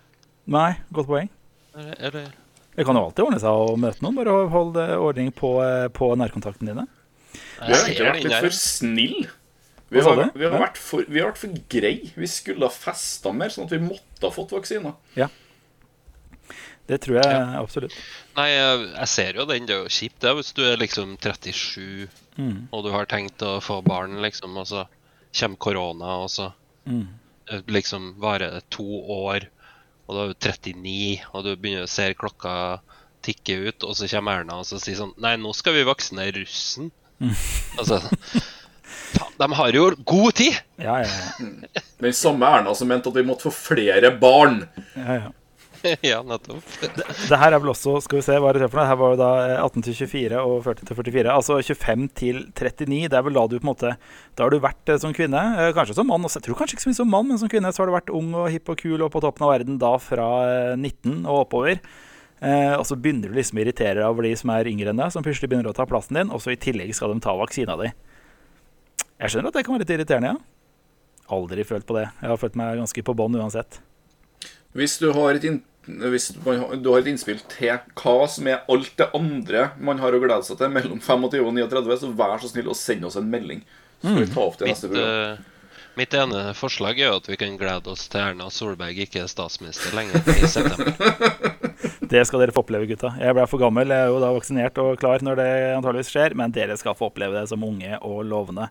Nei, 0.52 0.70
godt 0.92 1.08
poeng. 1.08 1.28
Eller, 1.74 1.94
eller 2.08 2.26
Det 2.76 2.84
kan 2.88 2.96
jo 2.98 3.04
alltid 3.06 3.24
ordne 3.24 3.38
seg 3.40 3.60
å 3.62 3.76
møte 3.80 4.02
noen. 4.04 4.16
Bare 4.18 4.34
hold 4.52 4.76
ordning 4.96 5.30
på, 5.36 5.52
eh, 5.64 5.86
på 5.92 6.10
nærkontaktene 6.20 6.72
dine. 6.74 6.86
Vi 7.32 7.72
har 7.72 7.86
ikke 7.88 8.04
egentlig 8.04 8.08
vært 8.08 8.24
litt 8.26 8.44
for 8.46 8.56
snille. 8.58 9.30
Vi 9.92 10.00
har, 10.00 10.16
vi, 10.34 10.44
har 10.46 10.52
Ja. 10.56 10.60
vært 10.66 10.78
for, 10.80 11.04
vi 11.08 11.20
har 11.20 11.30
vært 11.30 11.40
for 11.42 11.52
grei. 11.68 12.12
Vi 12.16 12.26
skulle 12.32 12.64
ha 12.64 12.72
festa 12.72 13.32
mer, 13.36 13.48
sånn 13.52 13.64
at 13.68 13.74
vi 13.76 13.80
måtte 13.84 14.24
ha 14.24 14.30
fått 14.32 14.54
vaksiner. 14.56 14.94
Det 16.88 16.98
tror 17.04 17.20
jeg 17.22 17.42
absolutt. 17.60 17.94
Nei, 18.36 18.48
jeg, 18.50 18.80
jeg 18.96 19.08
ser 19.12 19.36
jo 19.38 19.44
den. 19.48 19.66
Det 19.68 19.76
er 19.76 19.84
jo 19.84 19.92
kjipt, 19.92 20.18
det. 20.24 20.32
Hvis 20.38 20.52
du 20.56 20.62
er 20.66 20.76
liksom 20.80 21.16
37 21.20 22.08
Mm. 22.32 22.68
og 22.72 22.80
du 22.86 22.90
har 22.94 23.04
tenkt 23.04 23.42
å 23.44 23.58
få 23.60 23.82
barn, 23.84 24.14
liksom, 24.24 24.54
og 24.56 24.64
så 24.66 24.86
kommer 25.32 25.56
korona, 25.58 26.16
og 26.24 26.30
så 26.30 26.52
Mm. 26.86 27.06
eh, 27.50 27.60
liksom 27.68 28.14
varer 28.18 28.50
det 28.56 28.64
to 28.70 28.82
år, 29.08 29.46
og 30.08 30.16
da 30.16 30.22
er 30.24 30.32
du 30.32 30.34
39, 30.34 31.20
og 31.32 31.44
du 31.44 31.52
begynner 31.56 31.84
å 31.86 31.88
se 31.90 32.08
klokka 32.14 32.80
tikke 33.22 33.68
ut, 33.68 33.84
og 33.86 33.94
så 33.94 34.08
kommer 34.10 34.40
Erna 34.40 34.56
og 34.58 34.66
så 34.66 34.80
sier 34.82 34.96
sånn 34.98 35.12
Nei, 35.22 35.36
nå 35.38 35.52
skal 35.54 35.74
vi 35.74 35.84
vaksinere 35.86 36.34
russen. 36.42 36.90
Altså 37.78 38.00
de 39.38 39.46
har 39.54 39.72
jo 39.74 39.84
god 40.04 40.34
tid! 40.34 40.56
Ja, 40.80 40.98
ja, 41.02 41.06
ja. 41.06 41.82
Den 42.02 42.12
samme 42.16 42.46
Erna 42.46 42.74
som 42.74 42.88
mente 42.90 43.08
at 43.08 43.16
vi 43.16 43.22
måtte 43.26 43.46
få 43.48 43.52
flere 43.54 44.10
barn. 44.18 44.64
ja, 44.96 45.14
ja. 45.20 45.30
ja, 46.12 46.20
nettopp. 46.26 46.62
Det 47.28 47.38
her 47.38 47.54
er 47.54 47.60
vel 47.62 47.72
også 47.72 47.96
Skal 48.04 48.20
vi 48.20 48.24
se, 48.26 48.36
hva 48.38 48.52
er 48.52 48.60
det 48.60 48.68
for 48.70 48.80
noe? 48.80 48.88
Her 48.90 48.98
var 49.00 49.14
jo 49.14 49.18
da 49.20 49.30
eh, 49.48 49.64
18 49.64 49.86
til 49.86 49.96
24 49.98 50.42
og 50.42 50.54
40 50.66 50.88
til 50.88 50.98
44. 51.00 51.34
Altså 51.34 51.58
25 51.62 52.06
til 52.18 52.38
39. 52.54 53.00
Det 53.10 53.18
er 53.18 53.26
vel 53.26 53.38
da 53.38 53.44
du 53.50 53.56
på 53.58 53.64
en 53.64 53.72
måte 53.72 53.94
Da 54.36 54.46
har 54.46 54.54
du 54.54 54.62
vært 54.62 54.92
eh, 54.94 55.00
som 55.02 55.16
kvinne, 55.16 55.42
eh, 55.58 55.72
kanskje 55.76 55.98
som 55.98 56.08
mann 56.10 56.28
også. 56.28 56.40
Jeg 56.40 56.48
tror 56.48 56.60
kanskje 56.62 56.78
ikke 56.78 56.86
så 56.86 56.92
mye 56.92 57.00
som 57.02 57.12
mann, 57.16 57.28
men 57.30 57.42
som 57.42 57.50
kvinne 57.52 57.74
så 57.74 57.82
har 57.82 57.90
du 57.90 57.96
vært 57.96 58.14
ung 58.14 58.30
og 58.38 58.48
hipp 58.54 58.72
og 58.72 58.80
kul 58.82 59.02
og 59.02 59.12
på 59.14 59.22
toppen 59.24 59.46
av 59.48 59.54
verden 59.56 59.82
da 59.82 59.92
fra 60.02 60.30
eh, 60.46 60.78
19 60.78 61.22
og 61.26 61.44
oppover. 61.46 61.82
Eh, 62.42 62.72
og 62.74 62.82
så 62.88 62.96
begynner 62.98 63.30
du 63.30 63.36
liksom 63.38 63.60
å 63.60 63.62
irritere 63.62 64.00
deg 64.00 64.08
over 64.08 64.26
de 64.26 64.32
som 64.38 64.50
er 64.50 64.70
yngre 64.70 64.90
enn 64.90 64.98
deg, 64.98 65.12
som 65.14 65.22
plutselig 65.22 65.50
begynner 65.52 65.70
å 65.70 65.76
ta 65.76 65.86
plassen 65.86 66.18
din, 66.18 66.32
og 66.34 66.42
så 66.42 66.54
i 66.54 66.58
tillegg 66.58 66.90
skal 66.98 67.14
de 67.14 67.22
ta 67.22 67.36
vaksina 67.38 67.76
di. 67.78 67.92
Jeg 69.22 69.30
skjønner 69.30 69.52
at 69.52 69.58
det 69.58 69.62
kan 69.66 69.76
være 69.76 69.84
litt 69.84 69.94
irriterende, 69.94 70.32
ja. 70.34 70.48
Aldri 71.32 71.62
følt 71.64 71.86
på 71.86 71.94
det. 71.94 72.08
Jeg 72.18 72.32
har 72.32 72.40
følt 72.40 72.58
meg 72.58 72.80
ganske 72.80 73.04
på 73.06 73.14
bånn 73.16 73.38
uansett. 73.38 73.78
Hvis 74.74 74.96
du 74.98 75.12
har 75.14 75.38
et, 75.38 75.46
hvis 75.86 76.28
man, 76.44 76.82
du 76.82 76.90
har 76.92 77.02
et 77.02 77.08
innspill 77.10 77.40
til 77.50 77.78
hva 77.98 78.26
som 78.30 78.46
er 78.50 78.60
alt 78.70 78.92
det 78.98 79.08
andre 79.18 79.70
man 79.82 79.98
har 80.02 80.14
å 80.14 80.20
glede 80.22 80.46
seg 80.46 80.60
til 80.60 80.70
mellom 80.70 81.00
25 81.02 81.40
og 81.42 81.54
39, 81.56 81.96
så 82.04 82.12
vær 82.18 82.36
så 82.42 82.50
snill 82.52 82.70
å 82.70 82.76
sende 82.78 83.08
oss 83.08 83.18
en 83.18 83.30
melding. 83.30 83.64
Så 83.98 84.10
skal 84.10 84.20
vi 84.22 84.34
ta 84.34 84.44
opp 84.44 84.60
det 84.60 84.68
mm. 84.68 84.70
Neste 84.70 84.90
program. 84.92 85.08
eh, 85.32 85.48
mitt 85.98 86.14
ene 86.16 86.44
forslag 86.56 87.00
er 87.00 87.10
jo 87.10 87.18
at 87.18 87.26
vi 87.28 87.38
kan 87.40 87.58
glede 87.58 87.90
oss 87.92 88.06
til 88.10 88.22
Erna 88.22 88.46
Solberg 88.54 89.02
ikke 89.04 89.24
er 89.24 89.30
statsminister 89.30 89.94
lenger 89.98 90.22
i 90.32 90.50
september. 90.50 90.94
Det 92.12 92.20
skal 92.28 92.42
dere 92.42 92.52
få 92.52 92.60
oppleve, 92.60 92.84
gutta. 92.90 93.14
Jeg 93.16 93.32
ble 93.32 93.44
for 93.48 93.62
gammel. 93.62 93.88
Jeg 93.88 94.04
er 94.04 94.10
jo 94.12 94.18
da 94.20 94.28
vaksinert 94.34 94.76
og 94.82 94.98
klar 95.00 95.22
når 95.24 95.38
det 95.38 95.46
antageligvis 95.78 96.10
skjer, 96.12 96.34
men 96.36 96.52
dere 96.52 96.76
skal 96.76 96.96
få 96.98 97.08
oppleve 97.08 97.38
det 97.38 97.46
som 97.48 97.62
unge 97.64 97.96
og 98.04 98.18
lovende. 98.28 98.66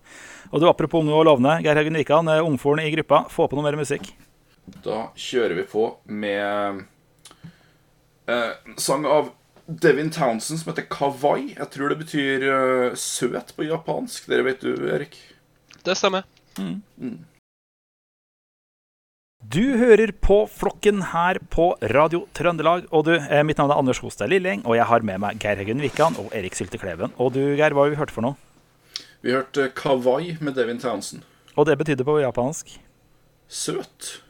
Og 0.51 0.61
du, 0.61 0.67
apropos 0.69 1.01
unge 1.01 1.15
og 1.17 1.25
lovende, 1.25 1.55
Geir 1.65 1.79
Haugen 1.79 1.97
Wikan, 1.97 2.29
ungforen 2.45 2.83
i 2.83 2.91
gruppa, 2.93 3.23
få 3.33 3.47
på 3.49 3.57
noe 3.57 3.65
mer 3.65 3.79
musikk. 3.81 4.11
Da 4.85 5.07
kjører 5.17 5.57
vi 5.57 5.65
på 5.71 5.87
med 6.05 6.83
en 8.27 8.77
sang 8.77 9.05
av 9.05 9.31
Devin 9.65 10.11
Townsend 10.11 10.59
som 10.59 10.71
heter 10.71 10.87
Kawaii. 10.91 11.55
Jeg 11.55 11.69
tror 11.73 11.91
det 11.91 11.99
betyr 12.01 12.45
eh, 12.47 12.95
søt 12.99 13.53
på 13.55 13.67
japansk. 13.67 14.27
Dere 14.31 14.45
vet 14.49 14.63
du, 14.63 14.73
Erik? 14.91 15.17
Det 15.85 15.95
stemmer. 15.97 16.27
Du 19.41 19.63
hører 19.77 20.11
på 20.21 20.43
Flokken 20.51 21.01
her 21.13 21.39
på 21.53 21.71
Radio 21.93 22.25
Trøndelag. 22.37 22.85
Og 22.91 23.07
du, 23.07 23.15
eh, 23.15 23.43
mitt 23.47 23.57
navn 23.57 23.71
er 23.71 23.79
Anders 23.81 24.01
Hostad 24.03 24.29
Lilleng, 24.29 24.65
og 24.65 24.75
jeg 24.77 24.85
har 24.85 25.01
med 25.01 25.19
meg 25.23 25.41
Geir 25.41 25.57
Haugen 25.57 25.81
Wikan 25.81 26.17
og 26.21 26.29
Erik 26.35 26.57
Sylte 26.57 26.77
Kleven. 26.81 27.13
Og 27.17 27.33
du, 27.33 27.41
Geir, 27.55 27.73
hva 27.73 27.87
har 27.87 27.95
vi 27.95 28.01
hørt 28.01 28.13
for 28.13 28.21
noe? 28.21 28.35
Vi 29.21 29.33
hørte 29.33 29.69
Kawaii 29.75 30.37
med 30.41 30.55
Devin 30.57 30.79
Townsend. 30.81 31.23
Og 31.55 31.65
det 31.67 31.77
betydde 31.77 32.05
på 32.07 32.19
japansk 32.21 32.77
Søt. 33.51 34.21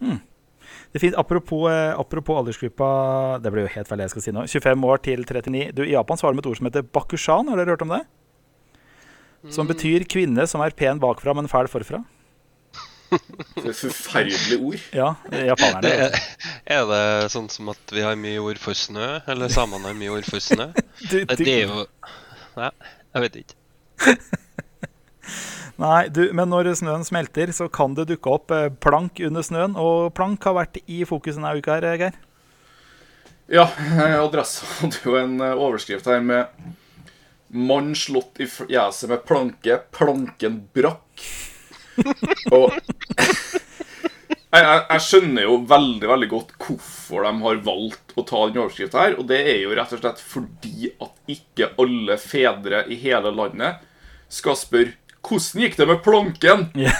Det 0.91 0.99
finnes, 0.99 1.15
apropos, 1.15 1.69
eh, 1.71 1.93
apropos 1.99 2.35
aldersgruppa 2.41 3.39
Det 3.39 3.51
blir 3.53 3.63
jo 3.63 3.75
helt 3.77 3.87
feil 3.87 4.01
jeg 4.03 4.11
skal 4.11 4.25
si 4.25 4.33
nå. 4.35 4.43
25 4.43 4.87
år 4.91 5.03
til 5.05 5.23
39. 5.23 5.71
Du, 5.77 5.85
I 5.85 5.93
Japan 5.93 6.19
så 6.19 6.27
har 6.27 6.35
de 6.35 6.43
et 6.43 6.49
ord 6.51 6.59
som 6.59 6.67
heter 6.67 6.83
bakushan. 6.83 7.51
Har 7.51 7.61
dere 7.61 7.75
hørt 7.75 7.85
om 7.85 7.93
det? 7.95 8.01
Som 9.49 9.69
betyr 9.69 10.05
kvinne 10.05 10.43
som 10.45 10.61
er 10.61 10.75
pen 10.77 10.99
bakfra, 11.01 11.33
men 11.33 11.47
fæl 11.49 11.69
forfra. 11.71 12.03
Det 13.11 13.63
er 13.65 13.71
et 13.71 13.79
forferdelig 13.79 14.59
ord. 14.59 14.83
Ja, 14.95 15.07
japanerne. 15.49 15.89
Er, 15.89 16.13
er 16.77 16.85
det 16.87 17.31
sånn 17.33 17.49
som 17.51 17.71
at 17.73 17.91
vi 17.91 18.05
har 18.05 18.19
mye 18.19 18.43
ord 18.43 18.61
for 18.61 18.77
snø, 18.77 19.17
eller 19.31 19.51
samene 19.51 19.89
har 19.89 19.97
mye 19.97 20.13
ord 20.13 20.29
for 20.29 20.43
snø? 20.43 20.69
du. 21.11 21.17
Du, 21.25 21.35
det 21.41 21.49
er 21.57 21.65
jo 21.65 21.83
Nei, 22.51 22.69
jeg 23.15 23.25
vet 23.25 23.41
ikke. 23.41 23.59
nei, 25.81 26.01
du, 26.13 26.23
men 26.37 26.51
når 26.51 26.71
snøen 26.79 27.05
smelter, 27.07 27.51
så 27.55 27.67
kan 27.73 27.95
det 27.97 28.07
dukke 28.11 28.35
opp 28.35 28.53
eh, 28.55 28.69
plank 28.83 29.21
under 29.25 29.45
snøen. 29.45 29.77
Og 29.79 30.11
plank 30.17 30.45
har 30.47 30.57
vært 30.57 30.81
i 30.85 31.01
fokus 31.09 31.39
denne 31.39 31.55
uka 31.57 31.79
her, 31.79 31.89
Geir. 31.99 32.19
Ja, 33.51 33.65
Adressa 34.21 34.67
hadde 34.77 35.01
jo 35.03 35.17
en 35.19 35.41
eh, 35.43 35.57
overskrift 35.57 36.07
her 36.07 36.21
med 36.23 36.47
'Mann 37.51 37.91
slått 37.99 38.39
i 38.39 38.47
fjeset 38.47 39.09
med 39.11 39.25
planke. 39.27 39.81
Planken 39.91 40.61
brakk'. 40.71 41.25
Og 42.55 42.71
jeg, 44.51 44.63
jeg, 44.63 44.79
jeg 44.87 45.03
skjønner 45.03 45.47
jo 45.49 45.57
veldig 45.67 46.07
veldig 46.13 46.29
godt 46.31 46.53
hvorfor 46.63 47.27
de 47.27 47.33
har 47.43 47.59
valgt 47.65 48.15
å 48.15 48.23
ta 48.23 48.45
den 48.47 48.61
overskriften 48.63 49.03
her. 49.03 49.17
Og 49.19 49.27
det 49.27 49.41
er 49.43 49.59
jo 49.65 49.75
rett 49.75 49.95
og 49.97 50.03
slett 50.03 50.23
fordi 50.23 50.93
at 50.93 51.35
ikke 51.35 51.73
alle 51.81 52.17
fedre 52.21 52.85
i 52.87 52.99
hele 53.03 53.33
landet 53.35 53.83
skal 54.31 54.55
spørre 54.55 54.95
'Hvordan 55.23 55.61
gikk 55.61 55.77
det 55.77 55.87
med 55.87 56.01
planken?' 56.03 56.67
Yeah. 56.75 56.95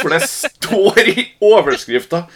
For 0.00 0.08
det 0.08 0.22
står 0.28 0.98
i 1.08 1.24
overskrifta. 1.42 2.26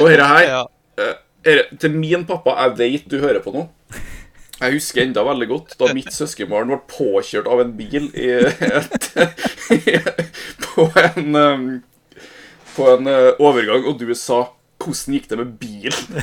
Og 0.00 0.08
dette 0.10 0.26
her 0.26 0.42
Ja. 0.46 0.62
Eh, 0.98 1.14
er- 1.44 1.76
til 1.78 1.90
min 1.94 2.24
pappa, 2.26 2.50
jeg 2.62 2.78
vet 2.78 3.08
du 3.10 3.18
hører 3.20 3.40
på 3.42 3.52
nå. 3.54 3.68
Jeg 4.60 4.72
husker 4.72 5.02
enda 5.02 5.20
veldig 5.22 5.48
godt 5.48 5.74
da 5.78 5.92
mitt 5.92 6.12
søskenbarn 6.12 6.70
ble 6.70 6.78
påkjørt 6.88 7.46
av 7.46 7.60
en 7.60 7.72
bil 7.76 8.06
i 8.16 8.30
et, 8.40 9.10
på 10.64 10.86
en 10.96 11.36
um, 11.36 11.82
På 12.76 12.88
en 12.94 13.06
eh, 13.06 13.32
overgang, 13.40 13.84
og 13.84 13.98
du 14.00 14.14
sa 14.14 14.48
'Hvordan 14.80 15.12
gikk 15.14 15.28
det 15.28 15.38
med 15.38 15.58
bilen?' 15.60 16.22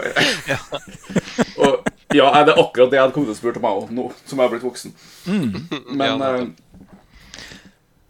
og 1.60 1.84
ja, 2.16 2.30
er 2.40 2.48
det 2.48 2.56
akkurat 2.58 2.90
det 2.90 2.98
jeg 2.98 3.04
hadde 3.06 3.14
kommet 3.16 3.30
til 3.30 3.36
å 3.36 3.42
spørre 3.42 3.62
meg 3.62 3.84
om 3.84 3.94
nå 4.00 4.08
som 4.24 4.40
jeg 4.40 4.46
er 4.48 4.56
blitt 4.56 4.66
voksen. 4.66 4.96
Men 5.94 6.04
Ja, 6.20 6.34
eh, 6.40 6.50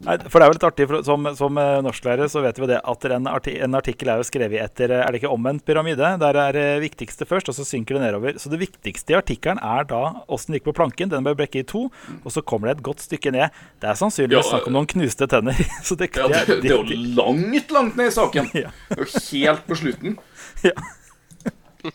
Nei, 0.01 0.15
for 0.33 0.41
det 0.41 0.45
er 0.45 0.49
jo 0.49 0.55
litt 0.55 0.63
artig, 0.65 0.85
for 0.89 1.03
som, 1.05 1.27
som 1.37 1.57
eh, 1.61 1.75
norsklærer 1.85 2.29
så 2.31 2.41
vet 2.41 2.57
vi 2.57 2.69
det 2.71 2.79
at 2.89 3.03
en, 3.13 3.27
arti 3.29 3.51
en 3.61 3.77
artikkel 3.77 4.09
er 4.09 4.17
jo 4.17 4.25
skrevet 4.25 4.63
etter 4.63 4.89
eh, 4.95 5.03
Er 5.03 5.13
det 5.13 5.19
ikke 5.21 5.29
omvendt 5.29 5.61
pyramide? 5.67 6.07
Der 6.23 6.39
er 6.41 6.57
det 6.57 6.63
viktigste 6.81 7.27
først, 7.29 7.51
og 7.51 7.57
så 7.57 7.65
synker 7.67 7.99
det 7.99 8.07
nedover. 8.07 8.39
Så 8.41 8.49
det 8.49 8.57
viktigste 8.63 9.13
i 9.13 9.19
artikkelen 9.19 9.61
er 9.61 9.85
da 9.91 9.99
åssen 10.25 10.55
det 10.55 10.61
gikk 10.61 10.71
på 10.71 10.77
planken. 10.79 11.11
Den 11.11 11.27
bør 11.27 11.37
brekke 11.43 11.61
i 11.61 11.67
to, 11.69 11.83
og 12.17 12.33
så 12.33 12.41
kommer 12.41 12.71
det 12.71 12.79
et 12.79 12.85
godt 12.87 13.05
stykke 13.05 13.33
ned. 13.35 13.61
Det 13.77 13.91
er 13.91 13.99
sannsynligvis 13.99 14.41
Ja, 14.41 14.55
snakk 14.55 14.71
om 14.71 14.79
noen 14.79 14.89
knuste 14.89 15.29
tenner. 15.29 15.61
Så 15.87 15.99
det, 15.99 16.09
ja, 16.17 16.31
det, 16.33 16.57
det 16.65 16.73
er 16.73 16.81
jo 16.81 16.97
langt, 17.21 17.75
langt 17.77 18.01
ned 18.01 18.09
i 18.09 18.17
saken. 18.17 18.49
Ja. 18.63 18.73
Det 18.89 18.97
er 18.97 19.05
jo 19.05 19.21
helt 19.45 19.69
på 19.69 19.77
slutten. 19.83 20.17
Ja. 20.65 20.73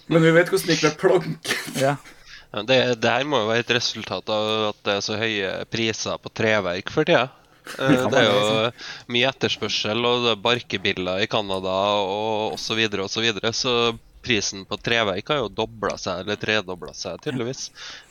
Men 0.09 0.23
vi 0.23 0.31
vet 0.37 0.49
hvordan 0.53 0.67
det 0.71 0.77
gikk 0.77 0.87
med 0.89 1.01
planken. 1.03 1.41
ja. 1.81 1.97
Det, 2.57 2.77
det 3.03 3.11
her 3.11 3.27
må 3.29 3.43
jo 3.43 3.49
være 3.51 3.65
et 3.67 3.71
resultat 3.77 4.31
av 4.33 4.47
at 4.71 4.79
det 4.87 4.93
er 4.95 5.03
så 5.05 5.17
høye 5.21 5.49
priser 5.69 6.17
på 6.23 6.31
treverk 6.33 6.93
for 6.95 7.05
tida. 7.09 7.27
Eh, 7.83 8.05
Det 8.07 8.21
er 8.21 8.29
jo 8.31 8.69
mye 9.11 9.27
etterspørsel, 9.33 9.99
og 10.07 10.21
det 10.23 10.33
er 10.37 10.43
barkebiller 10.45 11.25
i 11.25 11.27
Canada 11.27 11.73
og 11.99 12.53
osv. 12.55 12.63
Så, 12.63 12.77
videre, 12.79 13.03
og 13.03 13.11
så, 13.11 13.25
videre. 13.25 13.51
så 13.53 13.73
prisen 14.23 14.63
på 14.71 14.79
treverk 14.79 15.33
har 15.35 15.41
jo 15.43 15.51
dobla 15.51 15.97
seg, 15.99 16.23
eller 16.23 16.39
tredobla 16.39 16.95
seg, 16.95 17.19
tydeligvis. 17.27 17.65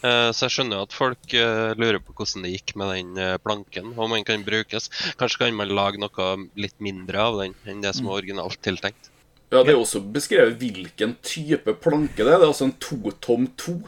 Eh, 0.04 0.28
Så 0.36 0.46
jeg 0.50 0.58
skjønner 0.58 0.82
jo 0.82 0.90
at 0.90 0.98
folk 1.00 1.34
eh, 1.40 1.72
lurer 1.80 2.04
på 2.04 2.14
hvordan 2.20 2.44
det 2.46 2.52
gikk 2.58 2.76
med 2.84 2.92
den 2.98 3.40
planken, 3.48 3.94
om 3.96 4.12
den 4.18 4.28
kan 4.28 4.44
brukes. 4.46 4.92
Kanskje 5.16 5.46
kan 5.46 5.56
man 5.64 5.72
lage 5.72 6.04
noe 6.04 6.30
litt 6.60 6.76
mindre 6.84 7.24
av 7.24 7.40
den 7.46 7.56
enn 7.66 7.82
det 7.88 7.96
som 7.96 8.12
er 8.12 8.20
originalt 8.20 8.60
tiltenkt. 8.68 9.08
Ja, 9.52 9.64
Det 9.64 9.74
er 9.74 9.78
også 9.80 10.02
beskrevet 10.02 10.58
hvilken 10.60 11.16
type 11.24 11.74
planke 11.82 12.24
det 12.24 12.32
er. 12.32 12.40
Det 12.40 12.48
er 12.48 12.52
altså 12.54 12.66
en 12.70 12.78
totom 12.82 13.48
to. 13.58 13.80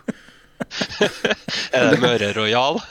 Er 1.73 1.91
det 1.91 1.99
Møre 2.01 2.31
Royal? 2.33 2.79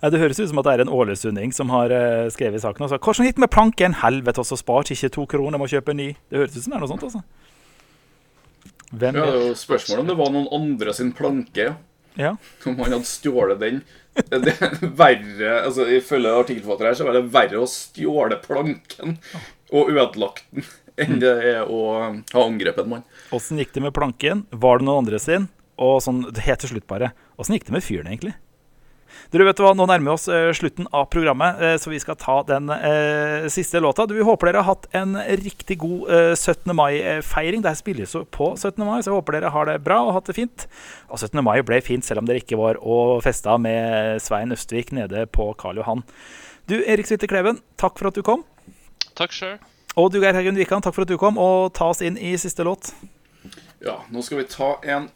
Det 0.00 0.16
høres 0.16 0.38
ut 0.40 0.48
som 0.48 0.58
at 0.62 0.64
det 0.64 0.72
er 0.72 0.82
en 0.86 0.92
ålesunding 0.96 1.50
som 1.52 1.68
har 1.74 1.92
eh, 1.92 2.30
skrevet 2.32 2.62
saken. 2.62 2.86
Altså, 2.86 2.96
'Hvordan 2.96 3.26
gikk 3.28 3.38
med 3.38 3.50
planken?' 3.52 3.98
Helvete, 4.00 4.40
også 4.40 4.56
sparte 4.56 4.94
ikke 4.94 5.10
to 5.12 5.26
kroner, 5.26 5.58
må 5.60 5.68
kjøpe 5.68 5.92
en 5.92 5.96
ny. 6.00 6.16
Det 6.30 6.38
høres 6.40 6.56
ut 6.56 6.64
som 6.64 6.72
det 6.72 6.76
er 6.78 6.80
noe 6.80 6.88
sånt, 6.88 7.04
altså. 7.04 7.20
Hvem 8.96 9.14
Ja, 9.14 9.26
Det 9.26 9.34
er 9.34 9.48
jo 9.48 9.54
spørsmålet 9.54 10.00
om 10.00 10.06
det 10.08 10.16
var 10.16 10.30
noen 10.32 10.48
andre 10.52 10.94
sin 10.94 11.12
planke. 11.12 11.60
ja. 11.68 11.74
Ja. 12.18 12.34
Om 12.66 12.78
han 12.80 12.94
hadde 12.96 13.08
stjålet 13.08 13.60
den. 13.60 13.80
Det 14.30 14.52
er 14.56 14.72
verre, 14.98 15.50
altså 15.62 15.86
Ifølge 15.86 16.32
artikkelforfatter 16.34 16.88
her 16.90 16.96
så 16.98 17.06
er 17.06 17.14
det 17.16 17.28
verre 17.32 17.60
å 17.62 17.68
stjåle 17.70 18.40
planken 18.42 19.14
og 19.70 19.92
ødelagt 19.94 20.42
den 20.50 20.66
enn 21.00 21.20
det 21.22 21.30
er 21.52 21.70
å 21.70 21.78
ha 21.94 22.42
angrepet 22.42 22.84
en 22.84 22.90
mann. 22.90 23.04
Åssen 23.32 23.60
gikk 23.60 23.72
det 23.72 23.84
med 23.86 23.94
planken? 23.96 24.44
Var 24.50 24.80
det 24.80 24.86
noen 24.88 25.06
andre 25.06 25.20
sin? 25.22 25.46
Og 25.80 26.02
sånn 26.04 26.26
helt 26.28 26.60
til 26.60 26.74
slutt, 26.74 26.86
bare. 26.90 27.12
Åssen 27.40 27.56
gikk 27.56 27.70
det 27.70 27.76
med 27.78 27.86
fyren, 27.86 28.10
egentlig? 28.10 28.34
Dere 29.30 29.46
vet 29.48 29.62
hva, 29.62 29.72
Nå 29.76 29.86
nærmer 29.88 30.10
vi 30.10 30.14
oss 30.14 30.26
eh, 30.32 30.50
slutten 30.56 30.88
av 30.96 31.06
programmet, 31.12 31.60
eh, 31.62 31.76
så 31.80 31.92
vi 31.92 32.00
skal 32.02 32.18
ta 32.20 32.40
den 32.48 32.70
eh, 32.74 33.48
siste 33.52 33.80
låta. 33.82 34.06
Vi 34.10 34.26
håper 34.26 34.50
dere 34.50 34.64
har 34.64 34.74
hatt 34.74 34.88
en 34.96 35.16
riktig 35.40 35.78
god 35.82 36.10
eh, 36.10 36.34
17. 36.34 36.74
mai-feiring. 36.76 37.64
Det 37.64 37.72
her 37.72 37.80
spilles 37.80 38.14
jo 38.16 38.24
på 38.26 38.52
17. 38.56 38.78
mai, 38.84 39.00
så 39.00 39.10
jeg 39.10 39.18
håper 39.18 39.38
dere 39.38 39.54
har 39.54 39.70
det 39.70 39.78
bra 39.86 40.00
og 40.06 40.14
hatt 40.18 40.30
det 40.30 40.38
fint. 40.38 40.66
Og 41.08 41.20
17. 41.20 41.40
mai 41.46 41.58
ble 41.66 41.80
fint, 41.84 42.06
selv 42.06 42.22
om 42.22 42.30
dere 42.30 42.42
ikke 42.42 42.58
var 42.60 42.80
og 42.80 43.20
festa 43.26 43.56
med 43.60 44.20
Svein 44.24 44.54
Østvik 44.56 44.94
nede 44.96 45.26
på 45.30 45.50
Karl 45.60 45.82
Johan. 45.82 46.04
Du, 46.70 46.78
Erik 46.86 47.08
Svitte 47.08 47.26
Kleven, 47.30 47.58
takk 47.80 47.98
for 47.98 48.10
at 48.10 48.18
du 48.18 48.22
kom. 48.26 48.44
Takk 49.18 49.34
sjøl. 49.34 49.56
Og 49.98 50.12
du, 50.14 50.20
Geir 50.22 50.36
Haugen 50.38 50.58
Wikan, 50.58 50.82
takk 50.84 50.94
for 50.94 51.02
at 51.02 51.10
du 51.10 51.18
kom. 51.18 51.38
Og 51.40 51.72
ta 51.74 51.90
oss 51.90 52.02
inn 52.04 52.18
i 52.18 52.36
siste 52.38 52.64
låt. 52.66 52.92
Ja, 53.82 53.98
nå 54.12 54.22
skal 54.22 54.42
vi 54.42 54.46
ta 54.52 54.74
en, 54.86 55.08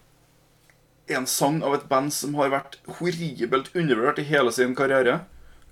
en 1.06 1.26
sang 1.28 1.62
av 1.62 1.74
et 1.76 1.88
band 1.88 2.12
som 2.14 2.34
har 2.38 2.48
vært 2.52 2.78
horribelt 2.98 3.76
undervurdert 3.76 4.18
i 4.22 4.28
hele 4.28 4.52
sin 4.54 4.74
karriere. 4.76 5.20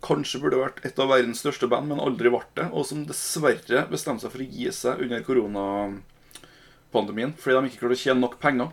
Kanskje 0.02 0.40
burde 0.42 0.60
vært 0.60 0.80
et 0.86 0.98
av 1.00 1.08
verdens 1.12 1.40
største 1.44 1.66
band, 1.70 1.86
men 1.88 2.00
aldri 2.02 2.28
ble 2.32 2.42
det. 2.58 2.66
Og 2.72 2.82
som 2.88 3.06
dessverre 3.08 3.80
bestemte 3.90 4.22
seg 4.24 4.32
for 4.34 4.42
å 4.42 4.50
gi 4.56 4.66
seg 4.74 5.00
under 5.04 5.26
koronapandemien 5.26 7.32
fordi 7.38 7.56
de 7.56 7.62
ikke 7.70 7.80
klarte 7.84 7.98
å 7.98 8.04
tjene 8.04 8.24
nok 8.24 8.36
penger. 8.42 8.68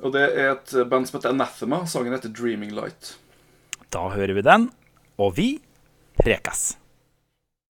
Og 0.00 0.08
det 0.16 0.24
er 0.32 0.46
et 0.54 0.70
band 0.88 1.04
som 1.08 1.16
heter 1.18 1.34
Anathema. 1.34 1.78
Sangen 1.86 2.14
heter 2.16 2.32
'Dreaming 2.32 2.72
Light'. 2.72 3.08
Da 3.90 4.08
hører 4.08 4.34
vi 4.34 4.42
den, 4.42 4.70
og 5.18 5.36
vi 5.36 5.60
prekas. 6.16 6.79